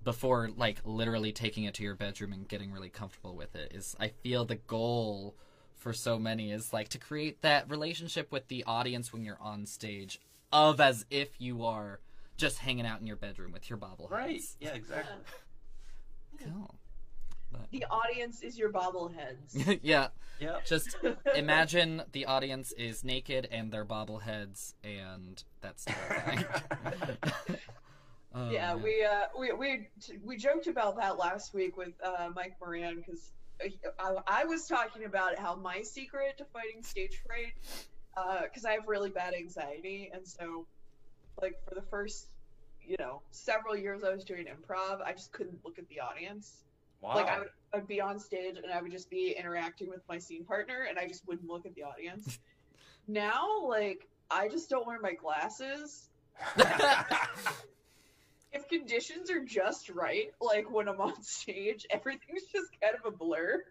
[0.05, 3.97] before like literally taking it to your bedroom and getting really comfortable with it is
[3.99, 5.35] i feel the goal
[5.75, 9.65] for so many is like to create that relationship with the audience when you're on
[9.65, 10.21] stage
[10.53, 12.01] of as if you are
[12.37, 14.43] just hanging out in your bedroom with your bobbleheads Right.
[14.61, 15.17] Yeah, exactly.
[16.45, 16.75] cool
[17.71, 19.79] The audience is your bobbleheads.
[19.83, 20.09] yeah
[20.41, 20.59] Yeah.
[20.67, 20.97] just
[21.35, 26.45] imagine the audience is naked and they're bobbleheads and that's terrifying
[28.35, 28.83] Oh, yeah, man.
[28.83, 29.89] we uh we we
[30.23, 33.33] we joked about that last week with uh, Mike Moran because
[33.99, 37.55] I, I was talking about how my secret to fighting stage fright
[38.45, 40.67] because I have really bad anxiety and so
[41.41, 42.27] like for the first
[42.87, 46.65] you know several years I was doing improv I just couldn't look at the audience
[47.01, 47.15] Wow.
[47.15, 50.19] Like I would, I'd be on stage and I would just be interacting with my
[50.19, 52.39] scene partner and I just wouldn't look at the audience.
[53.09, 56.09] now, like I just don't wear my glasses.
[58.51, 63.15] If conditions are just right, like when I'm on stage, everything's just kind of a
[63.15, 63.63] blur.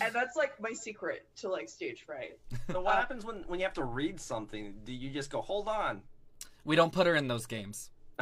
[0.00, 2.38] And that's like my secret to like stage fright.
[2.70, 4.74] so what happens when when you have to read something?
[4.84, 6.02] Do you just go, hold on?
[6.64, 7.88] We don't put her in those games.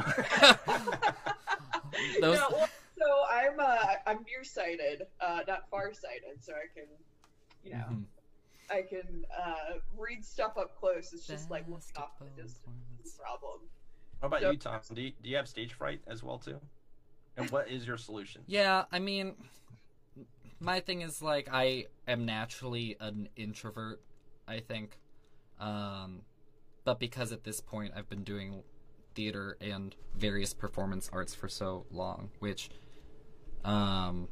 [2.21, 2.69] Those- No, well,
[3.01, 6.89] so I'm uh I'm nearsighted, uh not farsighted, so I can
[7.65, 8.05] you know Mhm.
[8.71, 11.13] I can uh read stuff up close.
[11.13, 13.61] It's just like looking off in the distance problem.
[14.21, 14.81] What about So- you, Tom?
[14.93, 16.61] Do you, do you have stage fright as well too?
[17.37, 18.43] And what is your solution?
[18.47, 19.35] Yeah, I mean,
[20.59, 24.03] my thing is like I am naturally an introvert.
[24.47, 24.99] I think,
[25.59, 26.23] um,
[26.85, 28.63] but because at this point I've been doing
[29.15, 32.69] theater and various performance arts for so long, which,
[33.65, 34.29] um,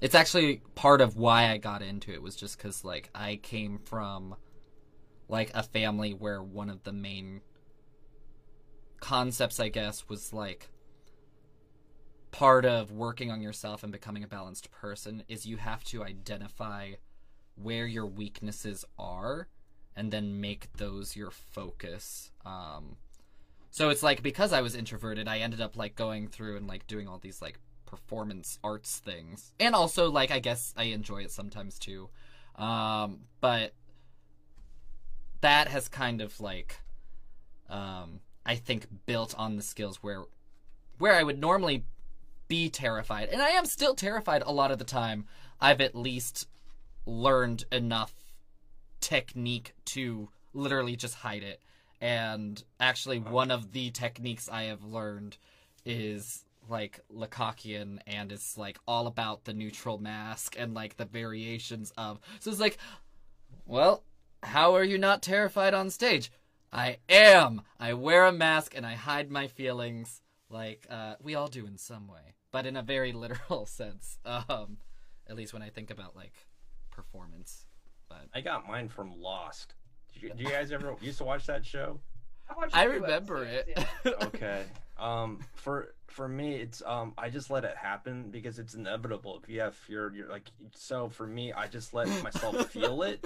[0.00, 3.78] it's actually part of why I got into it was just because like I came
[3.78, 4.36] from
[5.28, 7.40] like a family where one of the main
[9.00, 10.70] concepts I guess was like
[12.30, 16.92] part of working on yourself and becoming a balanced person is you have to identify
[17.56, 19.48] where your weaknesses are
[19.96, 22.30] and then make those your focus.
[22.44, 22.96] Um
[23.70, 26.86] so it's like because i was introverted i ended up like going through and like
[26.86, 27.58] doing all these like
[27.88, 29.52] performance arts things.
[29.58, 32.10] And also like i guess i enjoy it sometimes too.
[32.56, 33.72] Um but
[35.40, 36.80] that has kind of like
[37.70, 40.24] um i think built on the skills where
[40.98, 41.84] where i would normally
[42.46, 43.30] be terrified.
[43.30, 45.26] And i am still terrified a lot of the time.
[45.60, 46.46] I've at least
[47.06, 48.12] learned enough
[49.00, 51.62] technique to literally just hide it.
[52.00, 55.38] And actually one of the techniques i have learned
[55.86, 61.92] is like Lecoqian and it's like all about the neutral mask and like the variations
[61.96, 62.78] of so it's like
[63.66, 64.04] well
[64.42, 66.30] how are you not terrified on stage
[66.72, 71.48] i am i wear a mask and i hide my feelings like uh, we all
[71.48, 74.78] do in some way but in a very literal sense um,
[75.26, 76.46] at least when i think about like
[76.90, 77.66] performance
[78.08, 79.74] but I got mine from Lost.
[80.12, 82.00] Did you, do you guys ever used to watch that show?
[82.56, 84.12] Watched i a remember episodes, it yeah.
[84.26, 84.64] Okay.
[84.98, 89.38] um, for for me, it's um, I just let it happen because it's inevitable.
[89.40, 91.08] If you have fear, you're like so.
[91.08, 93.24] For me, I just let myself feel it.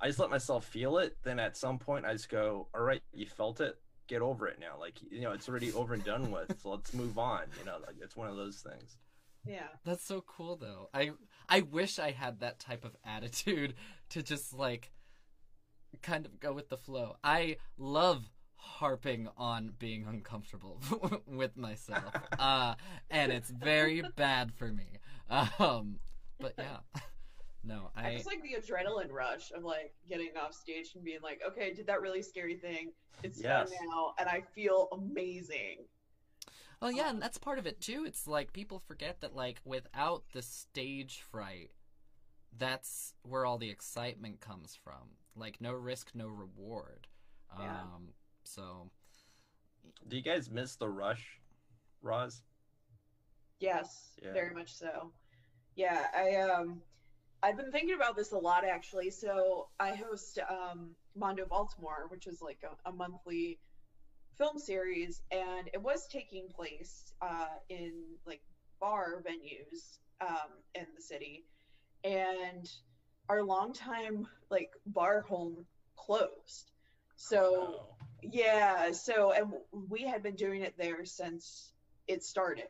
[0.00, 1.18] I just let myself feel it.
[1.22, 3.76] Then at some point, I just go, "All right, you felt it.
[4.06, 4.78] Get over it now.
[4.80, 6.58] Like you know, it's already over and done with.
[6.62, 7.42] So let's move on.
[7.58, 8.96] You know, like it's one of those things."
[9.44, 9.68] yeah.
[9.84, 10.88] That's so cool though.
[10.94, 11.10] I
[11.48, 13.74] I wish I had that type of attitude
[14.10, 14.92] to just like
[16.02, 17.16] kind of go with the flow.
[17.24, 20.80] I love harping on being uncomfortable
[21.26, 22.12] with myself.
[22.38, 22.74] Uh
[23.10, 24.98] and it's very bad for me.
[25.58, 25.98] Um
[26.40, 26.78] but yeah.
[27.64, 31.20] No, I I just like the adrenaline rush of like getting off stage and being
[31.22, 32.92] like, okay, did that really scary thing?
[33.22, 33.70] It's Yes.
[33.70, 35.78] done now, and I feel amazing.
[36.80, 38.04] Well, yeah, and that's part of it too.
[38.06, 41.72] It's like people forget that like without the stage fright,
[42.56, 45.16] that's where all the excitement comes from.
[45.36, 47.06] Like no risk, no reward.
[47.58, 47.80] Yeah.
[47.82, 48.08] Um
[48.44, 48.90] so
[50.08, 51.40] Do you guys miss the rush,
[52.02, 52.42] Roz?
[53.60, 54.32] Yes, Yeah.
[54.32, 55.12] very much so.
[55.74, 56.82] Yeah, I um
[57.42, 59.10] I've been thinking about this a lot actually.
[59.10, 63.58] So I host um Mondo Baltimore, which is like a, a monthly
[64.36, 67.92] film series, and it was taking place uh in
[68.26, 68.42] like
[68.80, 71.44] bar venues um in the city.
[72.04, 72.70] And
[73.28, 75.66] our longtime like bar home
[75.96, 76.70] closed.
[77.16, 77.96] So Oh.
[78.22, 81.72] yeah, so and we had been doing it there since
[82.06, 82.68] it started.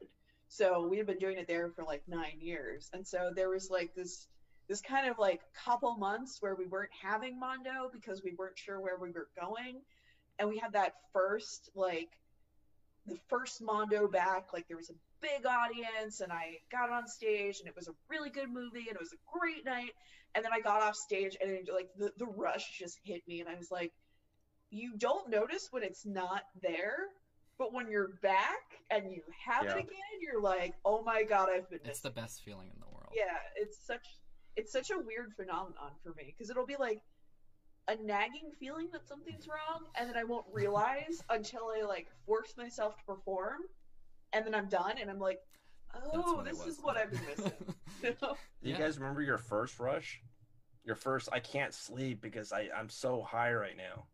[0.49, 3.69] So we had been doing it there for like nine years, and so there was
[3.71, 4.27] like this
[4.69, 8.81] this kind of like couple months where we weren't having Mondo because we weren't sure
[8.81, 9.81] where we were going,
[10.39, 12.09] and we had that first like
[13.07, 14.53] the first Mondo back.
[14.53, 17.93] Like there was a big audience, and I got on stage, and it was a
[18.09, 19.93] really good movie, and it was a great night.
[20.35, 23.41] And then I got off stage, and it, like the the rush just hit me,
[23.41, 23.93] and I was like
[24.71, 26.97] you don't notice when it's not there,
[27.59, 28.61] but when you're back
[28.91, 29.77] and you have Yeah.
[29.77, 32.87] it again, you're like, "Oh my god, I've been it's the best feeling in the
[32.87, 33.13] world.
[33.15, 34.07] Yeah, it's such
[34.57, 37.01] it's such a weird phenomenon for me because it'll be like
[37.89, 42.55] a nagging feeling that something's wrong, and then I won't realize until I like force
[42.57, 43.63] myself to perform,
[44.33, 46.77] and then I'm done, and I'm like, That's "Oh, this was.
[46.77, 47.53] is what I've been missing."
[48.03, 48.17] You?
[48.21, 48.79] Do you Yeah.
[48.79, 50.21] guys remember your first rush?
[50.85, 54.07] Your first, I can't sleep because I I'm so high right now.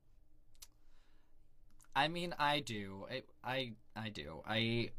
[1.96, 3.06] I mean, I do.
[3.10, 4.42] I, I, I do.
[4.46, 4.90] I.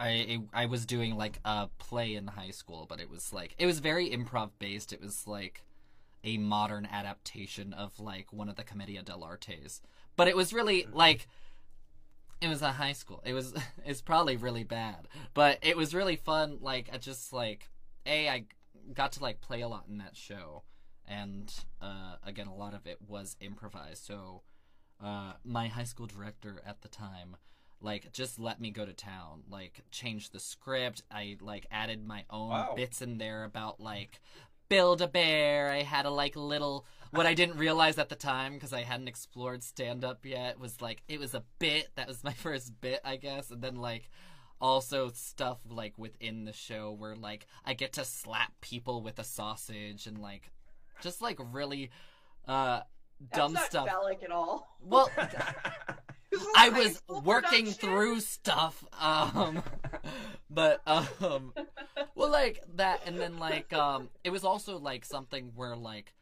[0.00, 3.66] I I was doing like a play in high school, but it was like it
[3.66, 4.92] was very improv based.
[4.92, 5.64] It was like
[6.22, 9.80] a modern adaptation of like one of the Commedia dell'artes.
[10.16, 10.94] But it was really mm.
[10.94, 11.26] like
[12.40, 13.22] it was a high school.
[13.24, 16.58] It was it's probably really bad, but it was really fun.
[16.60, 17.68] Like I just like
[18.06, 18.44] a I
[18.94, 20.62] got to like play a lot in that show,
[21.06, 24.04] and uh, again a lot of it was improvised.
[24.04, 24.42] So
[25.02, 27.36] uh, my high school director at the time
[27.80, 32.24] like just let me go to town like change the script i like added my
[32.28, 32.72] own Wow.
[32.74, 34.18] bits in there about like
[34.68, 38.54] build a bear i had a like little what i didn't realize at the time
[38.54, 42.22] because i hadn't explored stand up yet was like it was a bit that was
[42.24, 44.10] my first bit i guess and then like
[44.60, 49.24] also stuff like within the show where like i get to slap people with a
[49.24, 50.50] sausage and like
[51.00, 51.90] just like really
[52.48, 52.80] uh
[53.20, 54.76] That's dumb not stuff phallic at all.
[54.80, 55.10] well
[56.56, 57.72] I was working production.
[57.72, 59.62] through stuff, um,
[60.50, 61.52] but um,
[62.14, 66.12] well, like that, and then like um, it was also like something where like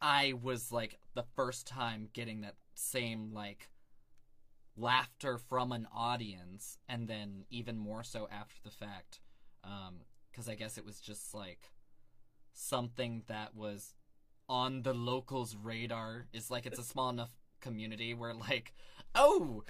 [0.00, 3.70] I was like the first time getting that same like
[4.76, 9.20] laughter from an audience, and then even more so after the fact,
[9.64, 11.70] um, because I guess it was just like
[12.52, 13.94] something that was
[14.48, 16.26] on the locals' radar.
[16.32, 17.30] Is like it's a small enough
[17.60, 18.74] community where like
[19.14, 19.64] oh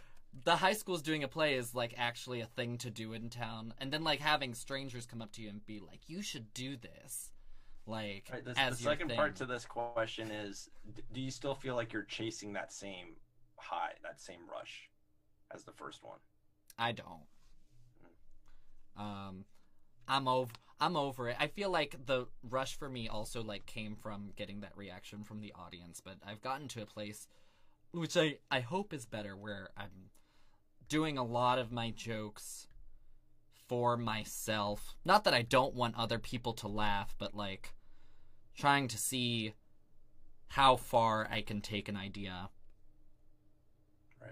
[0.44, 3.72] the high school's doing a play is like actually a thing to do in town
[3.78, 6.76] and then like having strangers come up to you and be like you should do
[6.76, 7.30] this
[7.86, 10.68] like Right, the, as the second part to this question is
[11.12, 13.16] do you still feel like you're chasing that same
[13.56, 14.90] high that same rush
[15.54, 16.18] as the first one?
[16.78, 17.26] I don't.
[18.96, 19.44] Um
[20.08, 21.36] i'm over i'm over it.
[21.38, 25.40] I feel like the rush for me also like came from getting that reaction from
[25.40, 27.26] the audience but i've gotten to a place
[27.92, 30.10] which i i hope is better where i'm
[30.88, 32.68] doing a lot of my jokes
[33.68, 34.94] for myself.
[35.04, 37.72] Not that I don't want other people to laugh, but like
[38.56, 39.52] trying to see
[40.48, 42.48] how far I can take an idea.
[44.20, 44.30] right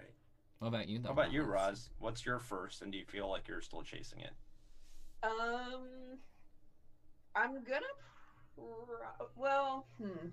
[0.59, 1.09] What about you though?
[1.09, 1.49] how about you Roz?
[1.67, 4.31] Roz what's your first and do you feel like you're still chasing it
[5.23, 6.17] Um,
[7.35, 7.85] I'm gonna.
[8.55, 10.27] Pro- well, hmm.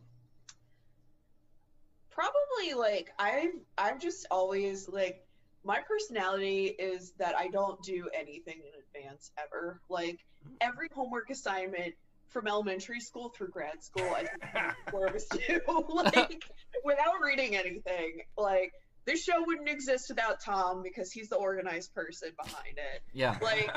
[2.10, 5.26] Probably like I've I've just always like
[5.64, 9.80] my personality is that I don't do anything in advance ever.
[9.88, 10.18] Like
[10.60, 11.94] every homework assignment
[12.32, 15.60] from elementary school through grad school, I think four of us do.
[16.04, 16.42] like
[16.84, 18.22] without reading anything.
[18.36, 18.72] Like
[19.04, 23.36] this show wouldn't exist without Tom because he's the organized person behind it Yeah.
[23.42, 23.70] like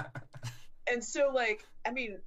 [0.92, 2.20] and so like i mean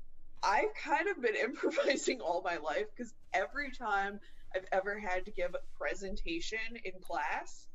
[0.42, 4.18] i've kind of been improvising all my life because every time
[4.54, 7.66] i've ever had to give a presentation in class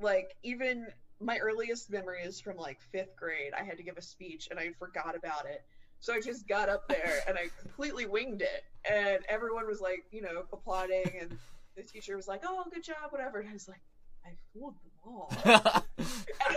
[0.00, 0.86] like even
[1.20, 4.58] my earliest memory is from like fifth grade i had to give a speech and
[4.60, 5.64] i forgot about it
[6.02, 10.04] so i just got up there and i completely winged it and everyone was like
[10.10, 11.38] you know applauding and
[11.76, 13.80] the teacher was like oh good job whatever and i was like
[14.26, 15.32] i fooled them all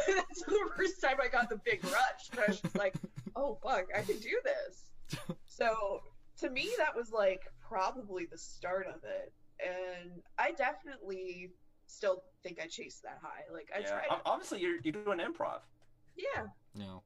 [0.07, 2.29] and that's the first time I got the big rush.
[2.31, 2.95] And I was just like,
[3.35, 4.85] oh fuck, I can do this.
[5.47, 6.01] So
[6.39, 9.33] to me, that was like probably the start of it.
[9.63, 11.51] And I definitely
[11.87, 13.43] still think I chased that high.
[13.53, 14.19] Like I yeah tried.
[14.25, 15.59] obviously you're, you're doing improv
[16.17, 17.03] yeah, no.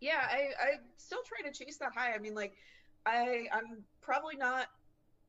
[0.00, 0.20] Yeah.
[0.28, 2.14] I I still try to chase that high.
[2.14, 2.54] I mean, like
[3.06, 4.66] I I'm probably not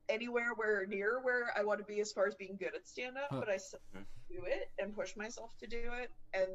[0.10, 3.18] anywhere where near where I want to be as far as being good at stand
[3.18, 3.40] up, Huh.
[3.42, 3.80] but I still
[4.30, 6.48] do it and push myself to do it and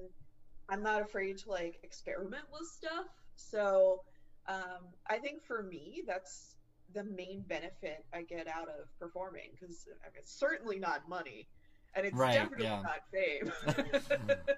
[0.68, 3.06] I'm not afraid to like experiment with stuff.
[3.36, 4.02] So
[4.48, 6.56] um, I think for me that's
[6.94, 11.48] the main benefit I get out of performing because I mean, it's certainly not money
[11.96, 12.82] and it's Right, definitely yeah.
[12.82, 13.52] not fame.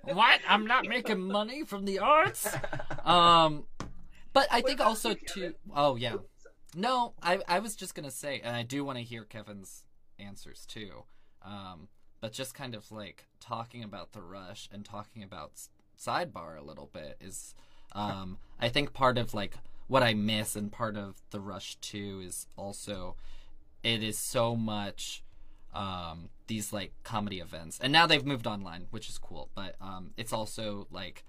[0.16, 0.40] what?
[0.48, 2.48] I'm not making money from the arts.
[3.04, 3.64] Um,
[4.32, 5.54] but I What think also you, too.
[5.74, 6.16] Oh yeah.
[6.74, 9.84] No, I I was just gonna say, and I do want to hear Kevin's
[10.18, 11.04] answers too.
[11.42, 11.88] Um,
[12.20, 15.52] but just kind of like talking about the rush and talking about
[15.98, 17.54] sidebar a little bit is,
[17.92, 19.56] um, I think part of like
[19.86, 23.16] what I miss and part of the rush too is also,
[23.82, 25.22] it is so much,
[25.76, 29.50] um, these like comedy events, and now they've moved online, which is cool.
[29.54, 31.24] But um, it's also like,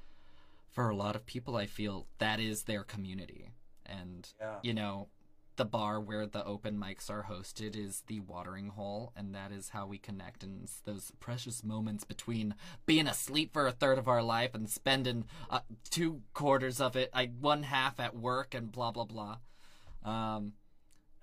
[0.69, 3.51] for a lot of people, I feel that is their community,
[3.85, 5.07] and yeah you know,
[5.57, 9.69] the bar where the open mics are hosted is the watering hole, and that is
[9.69, 10.43] how we connect.
[10.43, 15.25] And those precious moments between being asleep for a third of our life and spending
[15.49, 19.37] uh, two quarters of it, like one half at work, and blah blah blah.
[20.03, 20.53] Um,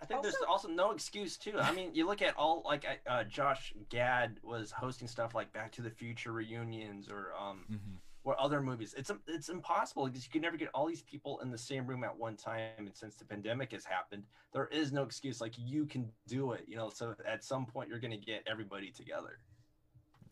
[0.05, 1.59] I think there's Also- also no excuse too.
[1.59, 5.73] I mean, you look at all like uh, Josh Gad was hosting stuff like Back
[5.73, 7.97] to the Future reunions or um, mhm.
[8.25, 8.95] or other movies.
[8.97, 12.05] It's it's impossible because you can never get all these people in the same room
[12.05, 12.71] at one time.
[12.79, 15.41] And since the pandemic has happened, there is no excuse.
[15.41, 16.91] Like you can do it, you know.
[16.91, 19.39] So at some point, you're going to get everybody together.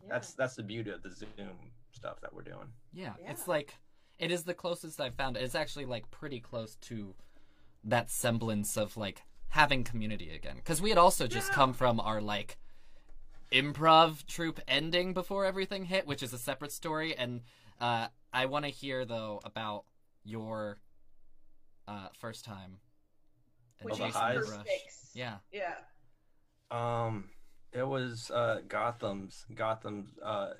[0.02, 0.08] Yeah.
[0.10, 2.68] That's that's the beauty of the Zoom stuff that we're doing.
[2.92, 3.30] Yeah, Yeah.
[3.30, 3.78] it's like
[4.18, 5.36] it is the closest I've found.
[5.36, 7.14] It's actually like pretty close to
[7.84, 9.22] that semblance of like
[9.52, 10.56] having community again.
[10.56, 11.54] Because we had also just Yeah.
[11.54, 12.56] come from our like
[13.52, 17.14] improv troupe ending before everything hit, which is a separate story.
[17.14, 17.42] And
[17.78, 19.84] uh, I want to hear though about
[20.24, 20.78] your
[21.86, 22.78] uh, first time.
[23.82, 24.66] Which the is Jason Rush.
[25.12, 25.36] Yeah.
[25.52, 25.74] Yeah.
[26.70, 27.28] Um,
[27.72, 30.54] it was uh, Gotham's Gotham's uh,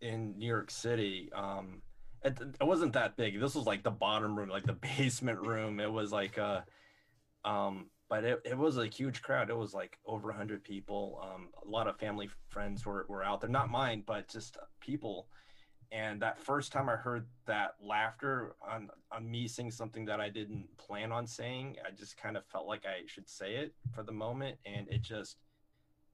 [0.00, 1.30] in New York City.
[1.32, 1.82] Um,
[2.24, 3.38] it, it wasn't that big.
[3.38, 5.78] This was like the bottom room, like the basement room.
[5.78, 6.62] It was like uh,
[7.44, 9.48] um, but it, it was a huge crowd.
[9.48, 11.22] It was like over a hundred people.
[11.22, 13.48] Um, a lot of family friends were, were out there.
[13.48, 15.28] Not mine, but just people.
[15.92, 20.28] And that first time I heard that laughter on on me saying something that I
[20.28, 24.02] didn't plan on saying, I just kind of felt like I should say it for
[24.02, 24.58] the moment.
[24.66, 25.36] And it just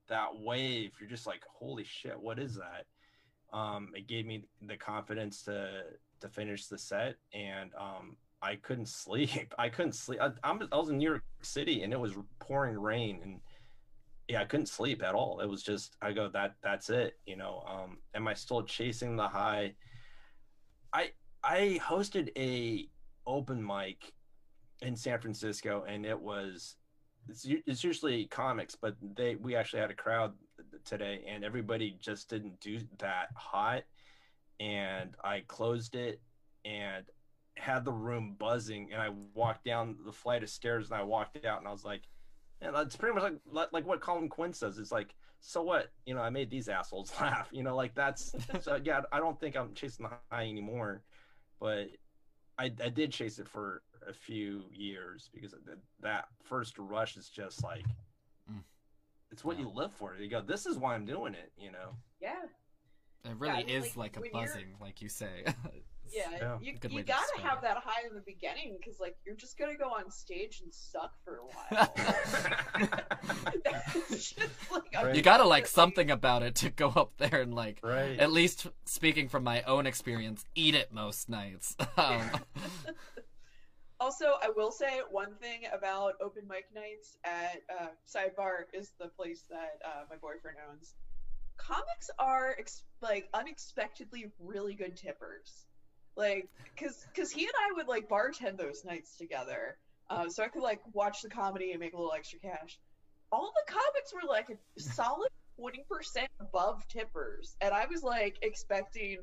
[0.07, 2.85] that wave, you're just like, holy shit, what is that?
[3.51, 5.83] Um, it gave me the confidence to
[6.21, 9.53] to finish the set, and um, I couldn't sleep.
[9.57, 10.19] I couldn't sleep.
[10.21, 13.39] I, I was in New York City, and it was pouring rain, and
[14.27, 15.39] yeah, I couldn't sleep at all.
[15.39, 17.63] It was just I go that that's it, you know.
[17.67, 19.73] Um, am I still chasing the high?
[20.93, 21.11] I
[21.43, 22.89] I hosted a
[23.25, 24.13] open mic
[24.81, 26.75] in San Francisco, and it was
[27.29, 30.33] it's, it's usually comics, but they we actually had a crowd
[30.85, 33.83] today, and everybody just didn't do that hot.
[34.59, 36.19] And I closed it
[36.65, 37.05] and
[37.57, 41.45] had the room buzzing, and I walked down the flight of stairs, and I walked
[41.45, 42.03] out, and I was like,
[42.61, 44.77] and that's pretty much like like, like what Colin Quinn says.
[44.77, 45.91] It's like, so what?
[46.05, 47.49] You know, I made these assholes laugh.
[47.51, 49.01] You know, like that's so yeah.
[49.11, 51.03] I don't think I'm chasing the high anymore,
[51.59, 51.87] but
[52.57, 55.53] I I did chase it for a few years because
[56.01, 57.85] that first rush is just like
[58.49, 58.63] Mm.
[59.31, 59.65] it's what Yeah.
[59.65, 60.15] you live for.
[60.15, 61.51] You go, this is why I'm doing it.
[61.57, 61.95] You know.
[62.21, 62.43] Yeah.
[63.25, 65.43] It really I mean, is like, like, a when you're- buzzing, like you say.
[66.13, 66.57] Yeah, Yeah.
[66.61, 67.61] you, you gotta describe have it.
[67.63, 71.13] that high in the beginning because like you're just gonna go on stage and suck
[71.23, 71.45] for a
[71.75, 71.93] while.
[74.09, 74.39] Just,
[74.71, 75.15] like, Right.
[75.15, 78.19] you gotta like something about it to go up there and like right.
[78.19, 82.29] at least speaking from my own experience eat it most nights um,
[83.99, 89.07] Also, I will say one thing about open mic nights at uh, Sidebar is the
[89.07, 90.93] place that uh, my boyfriend owns.
[91.57, 95.65] Comics are ex- like unexpectedly really good tippers,
[96.17, 99.77] like because because he and I would like bartend those nights together,
[100.09, 102.79] uh, so I could like watch the comedy and make a little extra cash.
[103.31, 108.37] All the comics were like a solid twenty percent above tippers, and I was like
[108.41, 109.19] expecting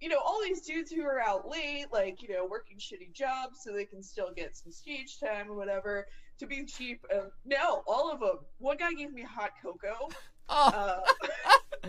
[0.00, 3.58] you know, all these dudes who are out late, like, you know, working shitty jobs
[3.62, 6.06] so they can still get some stage time or whatever,
[6.38, 7.04] to be cheap.
[7.12, 8.38] Um, no, all of them.
[8.58, 10.08] One guy gave me hot cocoa.
[10.48, 11.88] oh, Uh,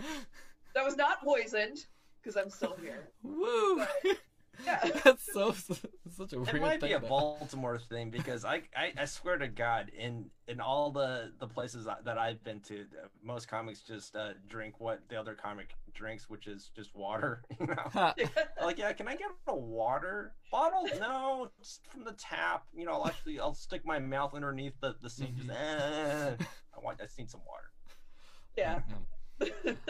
[0.74, 1.78] that was not poisoned,
[2.20, 3.08] because I'm still here.
[3.22, 3.84] woo
[4.64, 4.90] Yeah.
[5.04, 8.92] that's so such a It might thing be a to- Baltimore thing because I, I,
[8.98, 13.06] I swear to God, in in all the the places that I've been to, uh,
[13.22, 17.42] most comics just uh, drink what the other comic drinks, which is just water.
[17.60, 18.12] You know,
[18.62, 20.88] like yeah, can I get a water bottle?
[20.98, 22.64] No, just from the tap.
[22.74, 25.36] You know, I'll actually I'll stick my mouth underneath the the sink.
[25.36, 26.34] Just eh,
[26.76, 27.70] I want I just need some water.
[28.56, 28.80] Yeah.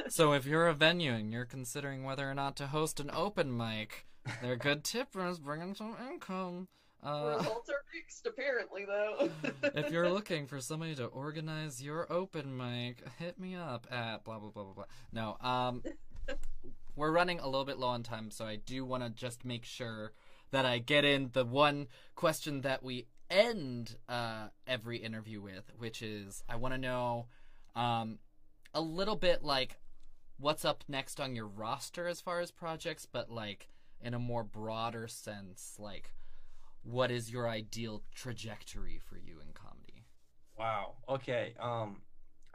[0.08, 3.56] so if you're a venue and you're considering whether or not to host an open
[3.56, 4.06] mic
[4.42, 6.68] they're good tippers bringing some income
[7.02, 9.30] uh, Results are mixed, apparently, though.
[9.74, 14.38] if you're looking for somebody to organize your open mic, hit me up at blah
[14.38, 14.84] blah blah blah blah.
[15.12, 15.82] No, um,
[16.96, 19.64] we're running a little bit low on time, so I do want to just make
[19.64, 20.12] sure
[20.50, 26.02] that I get in the one question that we end uh, every interview with, which
[26.02, 27.26] is I want to know
[27.74, 28.18] um,
[28.74, 29.78] a little bit like
[30.38, 33.68] what's up next on your roster as far as projects, but like
[34.02, 36.12] in a more broader sense, like
[36.82, 40.06] what is your ideal trajectory for you in comedy?
[40.58, 40.94] Wow.
[41.08, 41.54] Okay.
[41.60, 42.02] Um,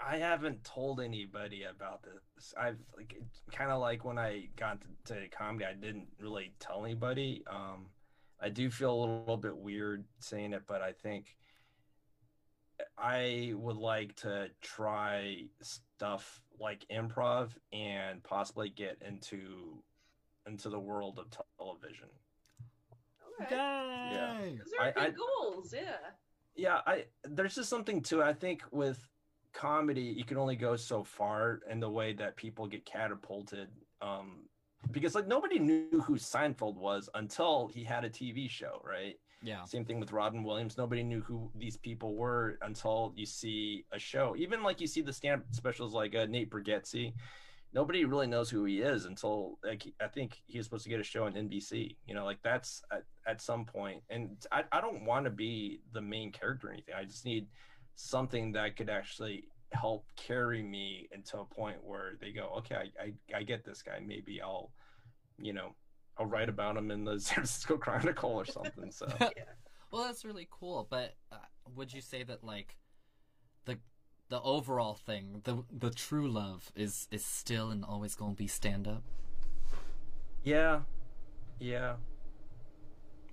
[0.04, 2.54] I haven't told anybody about this.
[2.60, 3.16] I've like
[3.52, 7.44] kind of like when I got to, to comedy, I didn't really tell anybody.
[7.50, 7.88] Um,
[8.42, 11.38] I do feel a little bit weird saying it, but I think
[12.98, 19.82] I would like to try stuff like improv and possibly get into
[20.48, 21.28] into the world of
[21.58, 22.08] television.
[23.42, 23.56] Okay.
[23.56, 24.58] Yay!
[24.58, 25.98] Those are I- good I- goals, yeah.
[26.56, 29.06] yeah i there's just something to it i think with
[29.52, 33.68] comedy you can only go so far in the way that people get catapulted
[34.02, 34.44] um
[34.92, 39.20] because like nobody knew who Seinfeld was until he had a TV show, right?
[39.42, 39.64] Yeah.
[39.66, 40.78] Same thing with Robin Williams.
[40.78, 44.36] Nobody knew who these people were until you see a show.
[44.38, 47.14] Even like you see the stand specials like uh, Nate Bargatze.
[47.76, 51.02] Nobody really knows who he is until like I think he was supposed to get
[51.02, 51.98] a show on NBC.
[52.08, 54.02] You know, like that's at, at some point.
[54.10, 56.96] And I, I don't want to be the main character or anything.
[56.98, 57.48] I just need
[57.96, 63.04] something that could actually help carry me into a point where they go, okay, I,
[63.04, 64.00] I, I get this guy.
[64.06, 64.72] Maybe I'll,
[65.38, 65.76] you know,
[66.18, 68.92] I'll write about him in the San Francisco Chronicle or something.
[68.92, 69.08] So
[69.92, 70.88] well, that's really cool.
[70.90, 71.38] But uh,
[71.76, 72.78] would you say that like
[73.66, 73.78] the
[74.30, 78.48] the overall thing, the the true love is is still and always going to be
[78.48, 79.04] stand up?
[80.44, 80.82] yeah,
[81.60, 81.96] yeah.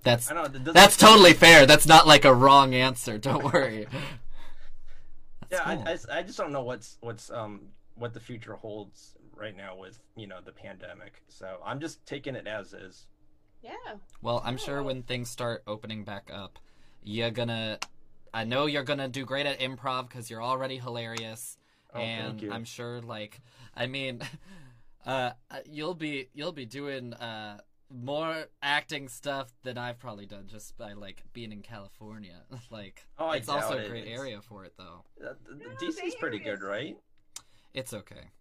[0.03, 0.47] That's I know.
[0.47, 1.65] does that's that- totally fair.
[1.65, 3.17] That's not like a wrong answer.
[3.17, 3.87] Don't worry.
[3.91, 3.99] Yeah,
[5.49, 5.83] That's I, cool.
[5.87, 7.61] I s- I just don't know what's what's um
[7.95, 11.21] what the future holds right now with you know the pandemic.
[11.29, 13.05] So I'm just taking it as is.
[13.63, 13.71] Yeah.
[14.21, 16.59] Well, I'm sure when things start opening back up,
[17.03, 17.79] you're gonna.
[18.33, 21.57] I know you're gonna do great at improv because you're already hilarious,
[21.93, 22.51] Oh, and thank you.
[22.51, 23.41] I'm sure, like,
[23.75, 24.21] I mean,
[25.05, 25.31] uh,
[25.69, 27.59] you'll be you'll be doing uh
[27.93, 32.41] more acting stuff than I've probably done just by like being in California.
[32.71, 35.05] like, Oh, it's also a great It's- area for it, though.
[35.23, 36.97] Uh, th- th- No, DC's pretty good, right?
[37.75, 38.31] It's okay.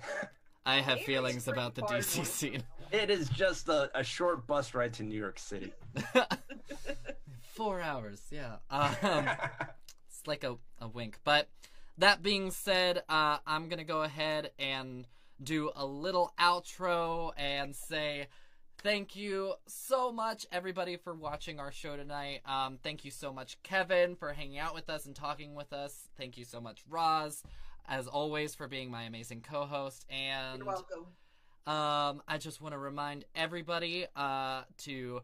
[0.66, 2.64] I have Bay feelings about the DC scene.
[2.90, 5.72] It is just a, a short bus ride to New York City.
[7.56, 8.56] Four hours, yeah.
[8.70, 8.94] Um,
[10.10, 11.18] It's like a, a wink.
[11.24, 11.48] But
[11.98, 15.06] that being said, uh, I'm going to go ahead and
[15.42, 18.28] do a little outro and say
[18.82, 22.40] thank you so much, everybody, for watching our show tonight.
[22.46, 26.08] Um, thank you so much, Kevin, for hanging out with us and talking with us.
[26.16, 27.42] Thank you so much, Roz,
[27.88, 30.06] as always, for being my amazing co host.
[30.10, 31.06] And You're welcome.
[31.66, 35.20] um, I just want to remind everybody uh, to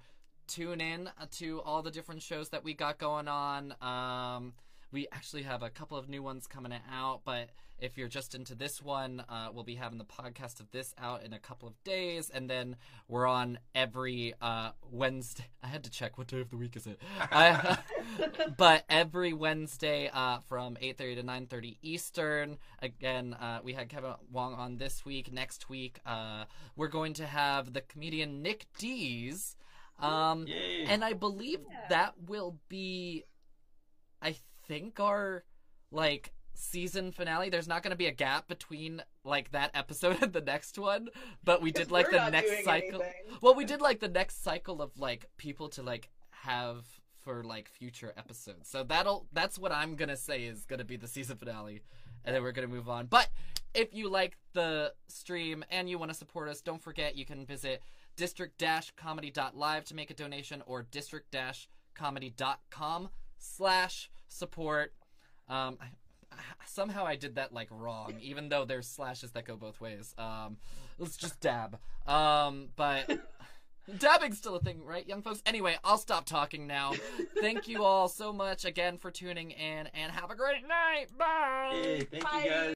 [0.46, 3.74] tune in to all the different shows that we got going on.
[3.80, 4.54] Um,
[4.90, 7.50] we actually have a couple of new ones coming out, but
[7.82, 11.24] if you're just into this one, uh, we'll be having the podcast of this out
[11.24, 12.76] in a couple of days, and then
[13.08, 15.46] we're on every uh, Wednesday.
[15.64, 17.00] I had to check what day of the week is it.
[17.20, 17.78] I,
[18.56, 22.58] but every Wednesday uh, from 8:30 to 9:30 Eastern.
[22.80, 25.32] Again, uh, we had Kevin Wong on this week.
[25.32, 26.44] Next week, uh,
[26.76, 29.56] we're going to have the comedian Nick Dees.
[29.98, 30.84] Um, Yay!
[30.88, 31.78] and I believe Yeah.
[31.90, 33.24] that will be,
[34.20, 34.36] I
[34.66, 35.44] think, our
[35.90, 37.50] like season finale.
[37.50, 41.08] There's not going to be a gap between like that episode and the next one,
[41.44, 43.02] but we did like the next cycle.
[43.02, 43.38] anything.
[43.40, 46.84] Well, we did like the next cycle of like people to like have
[47.18, 48.68] for like future episodes.
[48.68, 51.82] So that'll that's what I'm gonna say is gonna be the season finale,
[52.24, 53.06] and then we're gonna move on.
[53.06, 53.28] But
[53.74, 57.46] if you like the stream and you want to support us, don't forget you can
[57.46, 57.82] visit
[58.16, 63.08] district-comedy.live to make a donation or district-comedy.com
[63.38, 64.92] slash support.
[65.48, 65.86] Um, I,
[66.32, 66.36] I-
[66.66, 70.14] somehow I did that like wrong, even though there's slashes that go both ways.
[70.16, 70.56] Um,
[70.98, 71.78] let's just dab.
[72.06, 73.10] Um, but
[73.98, 75.42] dabbing's still a thing, right, young folks?
[75.44, 76.94] Anyway, I'll stop talking now.
[77.40, 81.06] Thank you all so much again for tuning in, and have a great night.
[81.18, 81.80] Bye.
[81.84, 82.42] Yay, thank Bye.
[82.44, 82.70] you guys.